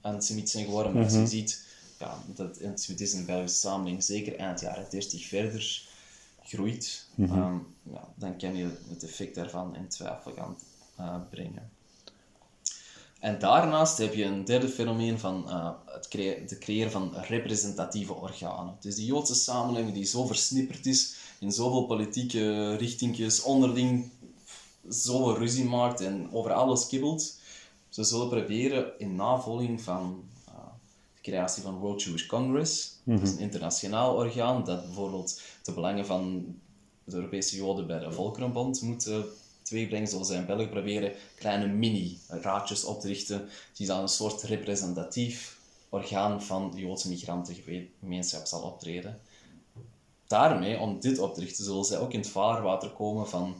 [0.00, 0.92] antisemiet, zijn geworden.
[0.92, 1.28] Maar als je mhm.
[1.28, 1.64] ziet
[1.98, 5.92] ja, dat antisemitisme in de Belgische samenleving zeker eind jaren 30 verder
[6.44, 10.56] groeit, mm ja, dan kan je het effect daarvan in twijfel gaan
[11.00, 11.70] uh, brengen.
[13.18, 18.76] En daarnaast heb je een derde fenomeen van uh, het creëren, creëren van representatieve organen.
[18.80, 24.10] Dus die Joodse samenleving die zo versnipperd is in zoveel politieke richtingjes, onderling
[24.88, 27.38] zoveel ruzie maakt en over alles kibbelt.
[27.88, 30.24] Ze zullen proberen in navolging van
[31.24, 36.44] creatie van World Jewish Congress, dat is een internationaal orgaan dat bijvoorbeeld de belangen van
[37.04, 39.10] de Europese Joden bij de Volkerenbond moet
[39.62, 44.42] tweebrengen, zoals zij in België proberen kleine mini-raadjes op te richten, die dan een soort
[44.42, 45.58] representatief
[45.88, 49.20] orgaan van de Joodse migrantengemeenschap zal optreden.
[50.26, 53.54] Daarmee, om dit op te richten, zullen zij ook in het vaarwater komen van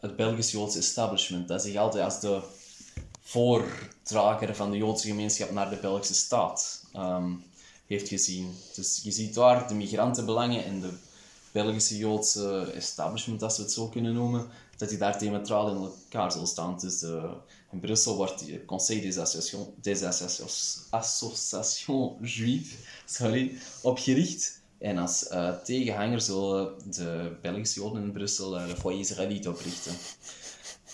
[0.00, 2.42] het Belgisch-Joodse establishment, dat zich altijd als de
[3.24, 7.44] voordrager van de Joodse gemeenschap naar de Belgische staat um,
[7.86, 8.54] heeft gezien.
[8.74, 10.90] Dus je ziet daar de migrantenbelangen en de
[11.52, 14.46] Belgische Joodse establishment, als we het zo kunnen noemen,
[14.76, 16.78] dat die daar diametraal in elkaar zullen staan.
[16.78, 17.32] Dus uh,
[17.72, 20.02] in Brussel wordt het Conseil des Associations, des
[20.90, 22.74] Associations, Juives
[23.06, 24.62] sorry, opgericht.
[24.78, 29.92] En als uh, tegenhanger zullen de Belgische Joden in Brussel uh, de Foyer Israëlite oprichten.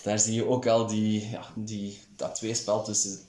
[0.03, 3.19] Daar zie je ook al die, ja, die, dat tweespel tussen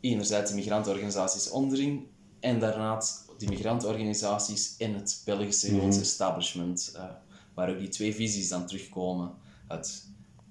[0.00, 2.06] enerzijds de migrantenorganisaties onderling
[2.40, 5.88] en daarnaast de migrantenorganisaties en het Belgische mhm.
[5.88, 7.04] establishment, uh,
[7.54, 9.32] waar ook die twee visies dan terugkomen.
[9.68, 10.06] Het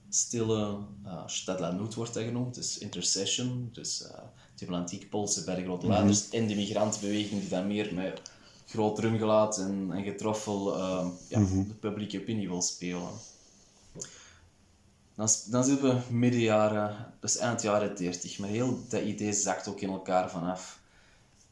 [0.10, 4.18] stille uh, Stadla wordt dat genoemd, dus intercession, dus uh,
[4.56, 8.22] diplomatiek Poolse bij de grote leiders, mm en de migrantenbeweging die dan meer met
[8.66, 11.68] groot rumgelaat en, en getroffel uh, ja, mhm.
[11.68, 13.10] de publieke opinie wil spelen.
[15.18, 19.68] Dan, dan zitten we midden jaren, dus eind jaren 30, maar heel dat idee zakt
[19.68, 20.80] ook in elkaar vanaf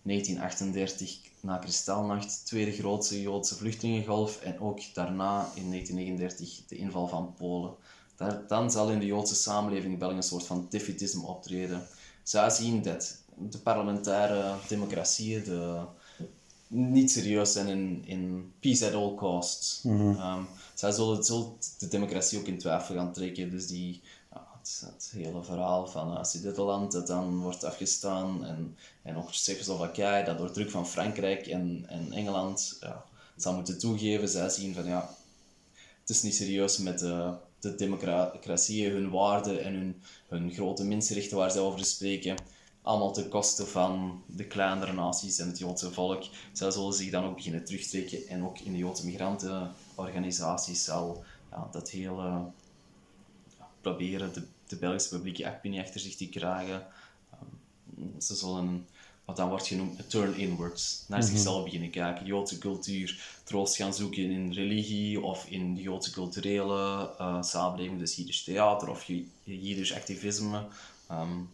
[0.01, 7.34] 1938 na Kristalnacht, tweede grootste Joodse vluchtelingengolf en ook daarna in 1939 de inval van
[7.38, 7.74] Polen.
[8.16, 11.88] Daar, dan zal in de Joodse samenleving in België een soort van defetisme optreden.
[12.24, 15.86] Zij zien dat de parlementaire democratieën de,
[16.76, 19.80] niet serieus zijn in, in peace at all costs.
[19.84, 21.23] Mm zij zullen,
[21.78, 23.49] de democratie ook in twijfel gaan trekken.
[23.49, 24.01] Dus die,
[24.32, 30.26] ja, het, hele verhaal van uh, Sudetenland dat dan wordt afgestaan en, en ook Tsjechoslowakije
[30.26, 33.03] dat door druk van Frankrijk en, en Engeland ja,
[33.36, 34.30] zal moeten toegeven.
[34.30, 35.09] Zij zien van ja,
[36.01, 41.38] het is niet serieus met de, de democratie, hun waarden en hun, hun grote mensenrechten
[41.38, 42.36] waar zij over spreken
[42.86, 46.24] allemaal ten koste van de kleinere naties en het Joodse volk.
[46.54, 51.68] Zij zullen zich dan ook beginnen terugtrekken en ook in de Joodse migrantenorganisaties zal ja,
[51.72, 52.46] dat hele
[53.82, 56.88] proberen de, de Belgische publieke opinie achter zich te krijgen.
[57.98, 58.88] Um, ze zullen
[59.26, 61.28] wat dan wordt genoemd een turn inwards, naar mhm.
[61.28, 67.12] zichzelf beginnen kijken, Joodse cultuur, troost gaan zoeken in religie of in de Joodse culturele
[67.20, 69.04] uh, samenleving, dus Jiddisch theater of
[69.44, 70.66] Jiddisch activisme.
[71.12, 71.54] Um,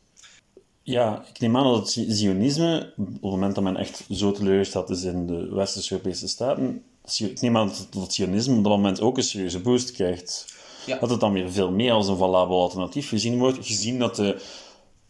[0.84, 4.90] ja, ik neem aan dat het Zionisme, op het moment dat men echt zo teleurgesteld
[4.90, 6.84] is in de Westerse Europese staten,
[7.18, 10.46] ik neem aan dat het Zionisme op dat moment ook een serieuze boost krijgt.
[10.86, 11.00] Ja.
[11.00, 14.42] Dat het dan weer veel meer als een valabel alternatief gezien wordt, gezien dat de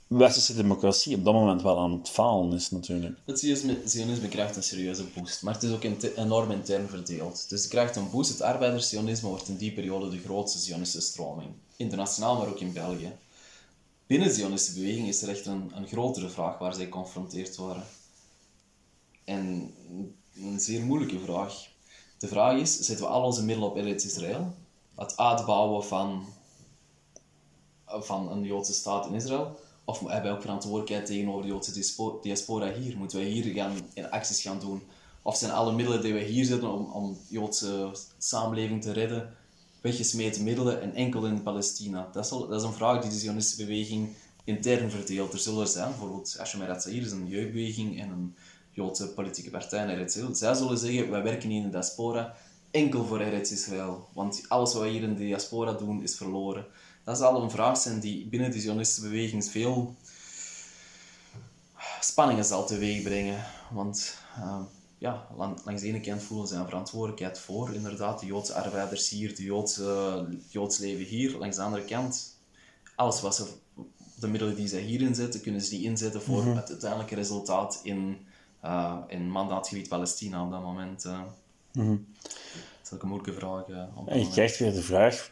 [0.07, 3.17] westerse democratie op dat moment wel aan het falen is natuurlijk.
[3.25, 3.39] Het
[3.85, 5.83] Zionisme krijgt een serieuze boost, maar het is ook
[6.15, 7.45] enorm intern verdeeld.
[7.49, 8.29] Dus het krijgt een boost.
[8.29, 11.49] Het arbeidersionisme wordt in die periode de grootste Zionistische stroming.
[11.75, 13.11] Internationaal, maar ook in België.
[14.11, 17.83] Binnen Zionistische beweging is er echt een, een grotere vraag waar zij geconfronteerd worden.
[19.23, 19.73] En
[20.35, 21.67] een zeer moeilijke vraag.
[22.17, 24.53] De vraag is, zetten we al onze middelen op Eretz Israël?
[24.95, 26.25] Het uitbouwen van,
[27.85, 29.59] van een Joodse staat in Israël?
[29.85, 32.97] Of hebben wij ook verantwoordelijkheid tegenover de Joodse diaspora hier?
[32.97, 34.81] Moeten wij hier gaan, in acties gaan doen?
[35.21, 39.35] Of zijn alle middelen die wij hier zetten om, om de Joodse samenleving te redden,
[39.81, 42.09] weggesmeten middelen en enkel in Palestina?
[42.11, 44.09] Dat is, dat is een vraag die de Zionistische beweging
[44.43, 45.33] intern verdeelt.
[45.33, 48.35] Er zullen er zijn, bijvoorbeeld Hashem Eretzaïr is een jeugdbeweging en een
[48.71, 52.35] Joodse politieke partij in Eretz Zij zullen zeggen, wij werken niet in de diaspora
[52.71, 54.07] enkel voor Eretz Israël.
[54.13, 56.65] Want alles wat wij hier in de diaspora doen, is verloren.
[57.03, 59.95] Dat zal een vraag zijn die binnen de Zionistische beweging veel
[61.99, 63.45] spanningen zal teweegbrengen.
[63.71, 64.61] Want uh,
[65.01, 69.35] ja, langs de ene kant voelen ze een verantwoordelijkheid voor inderdaad de Joodse arbeiders hier,
[69.35, 71.37] de Joodse, Joods leven hier.
[71.37, 72.39] Langs de andere kant,
[72.95, 73.45] alles wat ze,
[74.19, 78.17] de middelen die ze hier inzetten, kunnen ze die inzetten voor het uiteindelijke resultaat in,
[78.63, 81.05] uh, in mandaatgebied Palestina op dat moment.
[81.05, 81.21] Uh.
[81.71, 81.97] Dat
[82.83, 83.67] is een moeilijke vraag.
[83.67, 85.31] Uh, en je krijgt weer de vraag,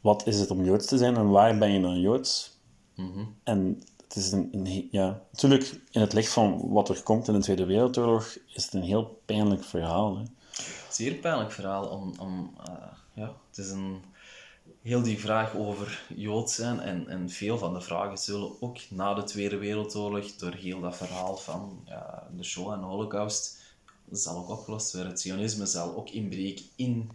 [0.00, 2.58] wat is het om Joods te zijn en waar ben je dan Joods?
[2.94, 3.24] Mhm.
[3.42, 3.82] En
[4.14, 7.64] het is een, ja, natuurlijk, in het licht van wat er komt in de Tweede
[7.64, 10.18] Wereldoorlog, is het een heel pijnlijk verhaal.
[10.18, 10.24] Hè?
[10.90, 11.86] Zeer pijnlijk verhaal.
[11.86, 12.74] Om, om, uh,
[13.14, 14.02] ja, het is een,
[14.84, 19.14] heel die vraag over Jood zijn en, en veel van de vragen zullen ook na
[19.14, 23.62] de Tweede Wereldoorlog, door heel dat verhaal van ja, de Shoah en de Holocaust,
[24.10, 25.10] zal ook opgelost worden.
[25.10, 27.10] Het Zionisme zal ook inbreken in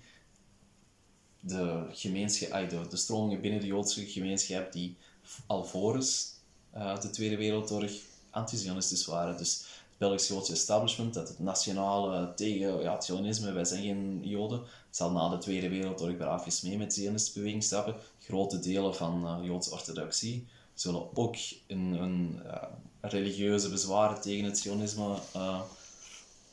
[1.39, 4.97] de gemeenschap, de, de stromingen binnen de Joodse gemeenschap die
[5.47, 6.37] alvorens
[6.75, 7.91] uh, de Tweede Wereldoorlog
[8.29, 9.37] anti-Zionistisch waren.
[9.37, 9.57] Dus
[9.89, 14.61] het Belgische Joodse establishment, dat het nationale tegen ja, het Zionisme, wij zijn geen Joden,
[14.89, 17.95] zal na de Tweede Wereldoorlog braafjes mee met de Zionistische beweging stappen.
[18.19, 21.35] Grote delen van uh, Joodse orthodoxie zullen ook
[21.67, 22.39] een, een
[23.01, 25.15] religieuze bezwaren tegen het Zionisme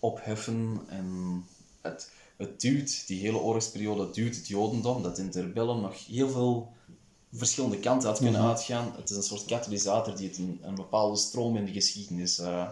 [0.01, 0.81] opheffen.
[0.89, 1.45] En
[1.81, 6.73] het, het die hele oorlogsperiode duwt het Jodendom, dat in interbellum nog heel veel
[7.37, 8.93] verschillende kanten had kunnen uitgaan.
[8.97, 12.69] Het is een soort katalysator die het een, een bepaalde stroom in de geschiedenis uh,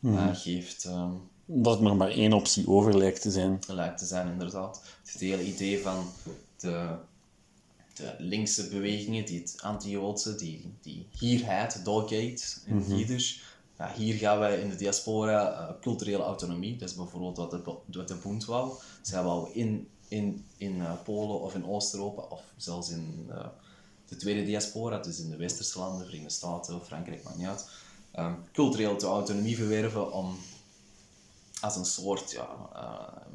[0.00, 0.84] uh, geeft.
[0.84, 3.58] Um, dat er nog maar één optie over lijkt te zijn.
[3.66, 4.82] Lijkt te zijn, inderdaad.
[5.04, 6.04] Het hele idee van
[6.56, 6.88] de,
[7.94, 13.42] de linkse bewegingen, die het anti-Joodse, die, die hierheid, Dolgate in mm Jiddisch.
[13.78, 17.62] Ja, hier gaan wij in de diaspora uh, culturele autonomie, dat is bijvoorbeeld wat de,
[17.92, 18.72] wat de Bund wou.
[19.02, 23.30] Zij wou in, in, in Polen of in Oost-Europa, of zelfs in
[24.10, 27.68] de tweede diaspora, dus in de westerse landen, Verenigde Staten, Frankrijk, maakt niet uit,
[28.18, 30.38] um, cultureel de autonomie verwerven om
[31.60, 33.26] als een soort ja, uh,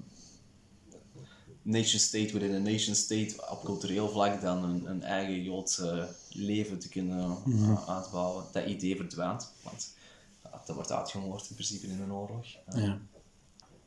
[1.61, 6.80] nation state within a nation state op cultureel vlak dan een, een eigen Joodse leven
[6.80, 8.45] te kunnen uh, uitbouwen.
[8.51, 9.93] Dat idee verdwijnt, want
[10.45, 12.45] uh, dat wordt uitgemoord in principe in een oorlog.
[12.76, 12.99] Ja.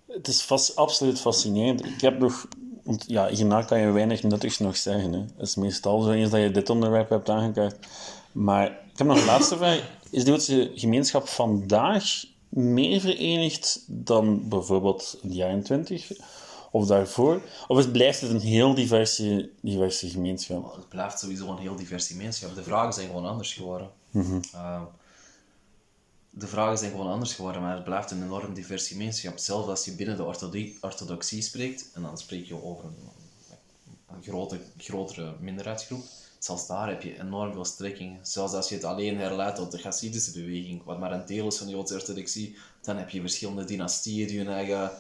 [0.07, 1.85] Het is vast, absoluut fascinerend.
[1.85, 2.49] Ik heb nog
[2.89, 5.13] want ja, hierna kan je weinig nuttigs nog zeggen.
[5.13, 5.19] Hè.
[5.19, 7.87] Het is meestal zo eens dat je dit onderwerp hebt aangekaart.
[8.33, 9.83] Maar ik heb nog een laatste vraag.
[10.11, 16.11] Is de Joodse gemeenschap vandaag meer verenigd dan bijvoorbeeld in de jaren 20
[16.71, 17.43] of daarvoor?
[17.67, 20.75] Of is, blijft het een heel diverse, diverse gemeenschap?
[20.77, 22.55] Het blijft sowieso een heel diverse gemeenschap.
[22.55, 23.91] De vragen zijn gewoon anders geworden.
[24.11, 24.41] Mhm.
[24.55, 24.83] Uh,
[26.39, 29.39] de vragen zijn gewoon anders geworden, maar het blijft een enorm divers gemeenschap.
[29.39, 30.25] Zelfs als je binnen de
[30.81, 32.97] orthodoxie spreekt, en dan spreek je over een,
[34.07, 36.05] een grote, grotere minderheidsgroep,
[36.39, 38.19] zelfs daar heb je enorm veel strekkingen.
[38.23, 41.57] Zelfs als je het alleen herleidt tot de Hasidische beweging, wat maar een deel is
[41.57, 44.91] van de Joodse orthodoxie, dan heb je verschillende dynastieën die hun eigen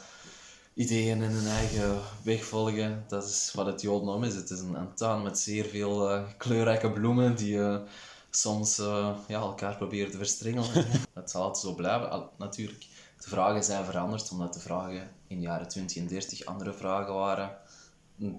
[0.74, 3.04] ideeën en hun eigen weg volgen.
[3.08, 4.34] Dat is wat het Jodendom is.
[4.34, 7.54] Het is een, tuin met zeer veel uh, kleurrijke bloemen die...
[7.54, 7.78] Uh,
[8.30, 10.86] soms uh, ja, elkaar proberen te verstrengelen.
[11.14, 12.28] het zal altijd zo blijven.
[12.38, 12.86] natuurlijk,
[13.20, 17.14] de vragen zijn veranderd, omdat de vragen in de jaren 20 en 30 andere vragen
[17.14, 17.58] waren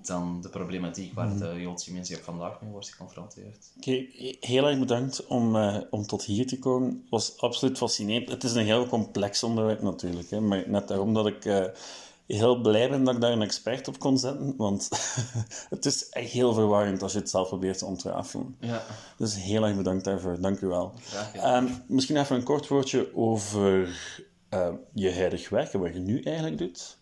[0.02, 3.72] dan de problematiek waar de Joodse gemeenschap vandaag mee wordt geconfronteerd.
[3.78, 4.06] Oké,
[4.40, 6.90] heel erg bedankt om, uh, om tot hier te komen.
[6.90, 8.30] Het was absoluut fascinerend.
[8.30, 11.46] Het is een heel complex onderwerp natuurlijk, hè, maar net daarom dat ik...
[11.46, 11.66] Uh,
[12.38, 14.90] heel blij ben dat ik daar een expert op kon zetten, want
[15.76, 18.56] het is echt heel verwarrend als je het zelf probeert te ontrafelen.
[18.60, 18.84] Ja.
[19.18, 20.94] Dus heel erg bedankt daarvoor, dank u wel.
[21.46, 24.00] Um, misschien even een kort woordje over
[24.54, 26.98] uh, je huidig werk en wat je nu eigenlijk doet.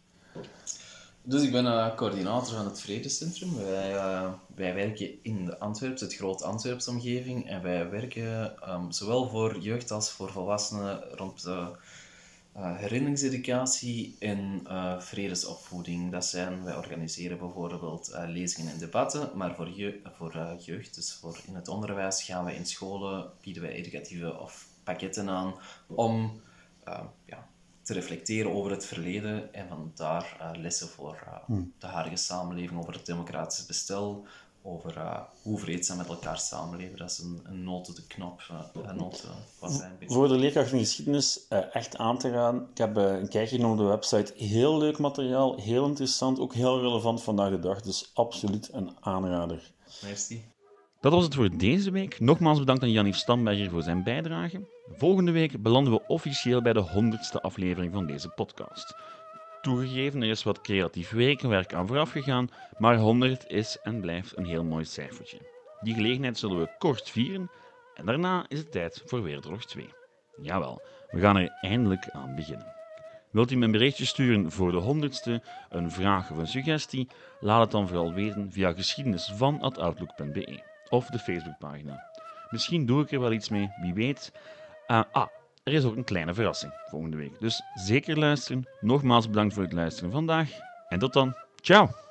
[1.21, 3.55] Dus ik ben uh, coördinator van het Vredescentrum.
[3.55, 7.49] Wij, uh, wij werken in de Antwerps, het groot Antwerps omgeving.
[7.49, 11.67] En wij werken um, zowel voor jeugd als voor volwassenen rond de
[12.57, 16.11] uh, herinneringseducatie en uh, vredesopvoeding.
[16.11, 21.13] Dat zijn, wij organiseren bijvoorbeeld uh, lezingen en debatten, maar voor, je, voor jeugd, dus
[21.13, 25.55] voor in het onderwijs, gaan wij in scholen, bieden wij educatieve of pakketten aan
[25.87, 26.41] om
[27.25, 27.47] ja,
[27.81, 31.73] te reflecteren over het verleden en van daar lessen voor hmm.
[31.79, 34.27] de huidige samenleving, over het democratisch bestel,
[34.67, 36.97] over uh, hoe vreedzaam met elkaar samenleven.
[36.97, 38.41] Dat is een, een noot de knop.
[38.51, 39.11] Uh, een
[39.63, 42.67] uh, zijn Voor de leerkracht van geschiedenis echt aan te raden.
[42.71, 44.45] Ik heb een kijkje genomen op de website.
[44.45, 47.81] Heel leuk materiaal, heel interessant, ook heel relevant vandaag de dag.
[47.81, 49.71] Dus absoluut een aanrader.
[50.03, 50.45] Merci.
[51.01, 52.19] Dat was het voor deze week.
[52.19, 54.67] Nogmaals bedankt aan Janif Stamberger voor zijn bijdrage.
[54.91, 58.95] Volgende week belanden we officieel bij de honderdste aflevering van deze podcast.
[59.61, 64.45] Toegegeven, er is wat creatief werk aan vooraf gegaan, maar 100 is en blijft een
[64.45, 65.37] heel mooi cijfertje.
[65.81, 67.51] Die gelegenheid zullen we kort vieren
[67.95, 69.89] en daarna is het tijd voor Wereldoorlog 2.
[70.41, 72.75] Jawel, we gaan er eindelijk aan beginnen.
[73.31, 77.07] Wilt u een berichtje sturen voor de honderdste, een vraag of een suggestie?
[77.39, 82.11] Laat het dan vooral weten via geschiedenisvan.outlook.be of de Facebookpagina.
[82.49, 84.31] Misschien doe ik er wel iets mee, wie weet.
[84.87, 85.27] Uh, ah,
[85.67, 87.39] er is ook een kleine verrassing volgende week.
[87.39, 88.67] Dus zeker luisteren.
[88.79, 90.49] Nogmaals bedankt voor het luisteren vandaag.
[90.89, 91.35] En tot dan.
[91.55, 92.06] Ciao!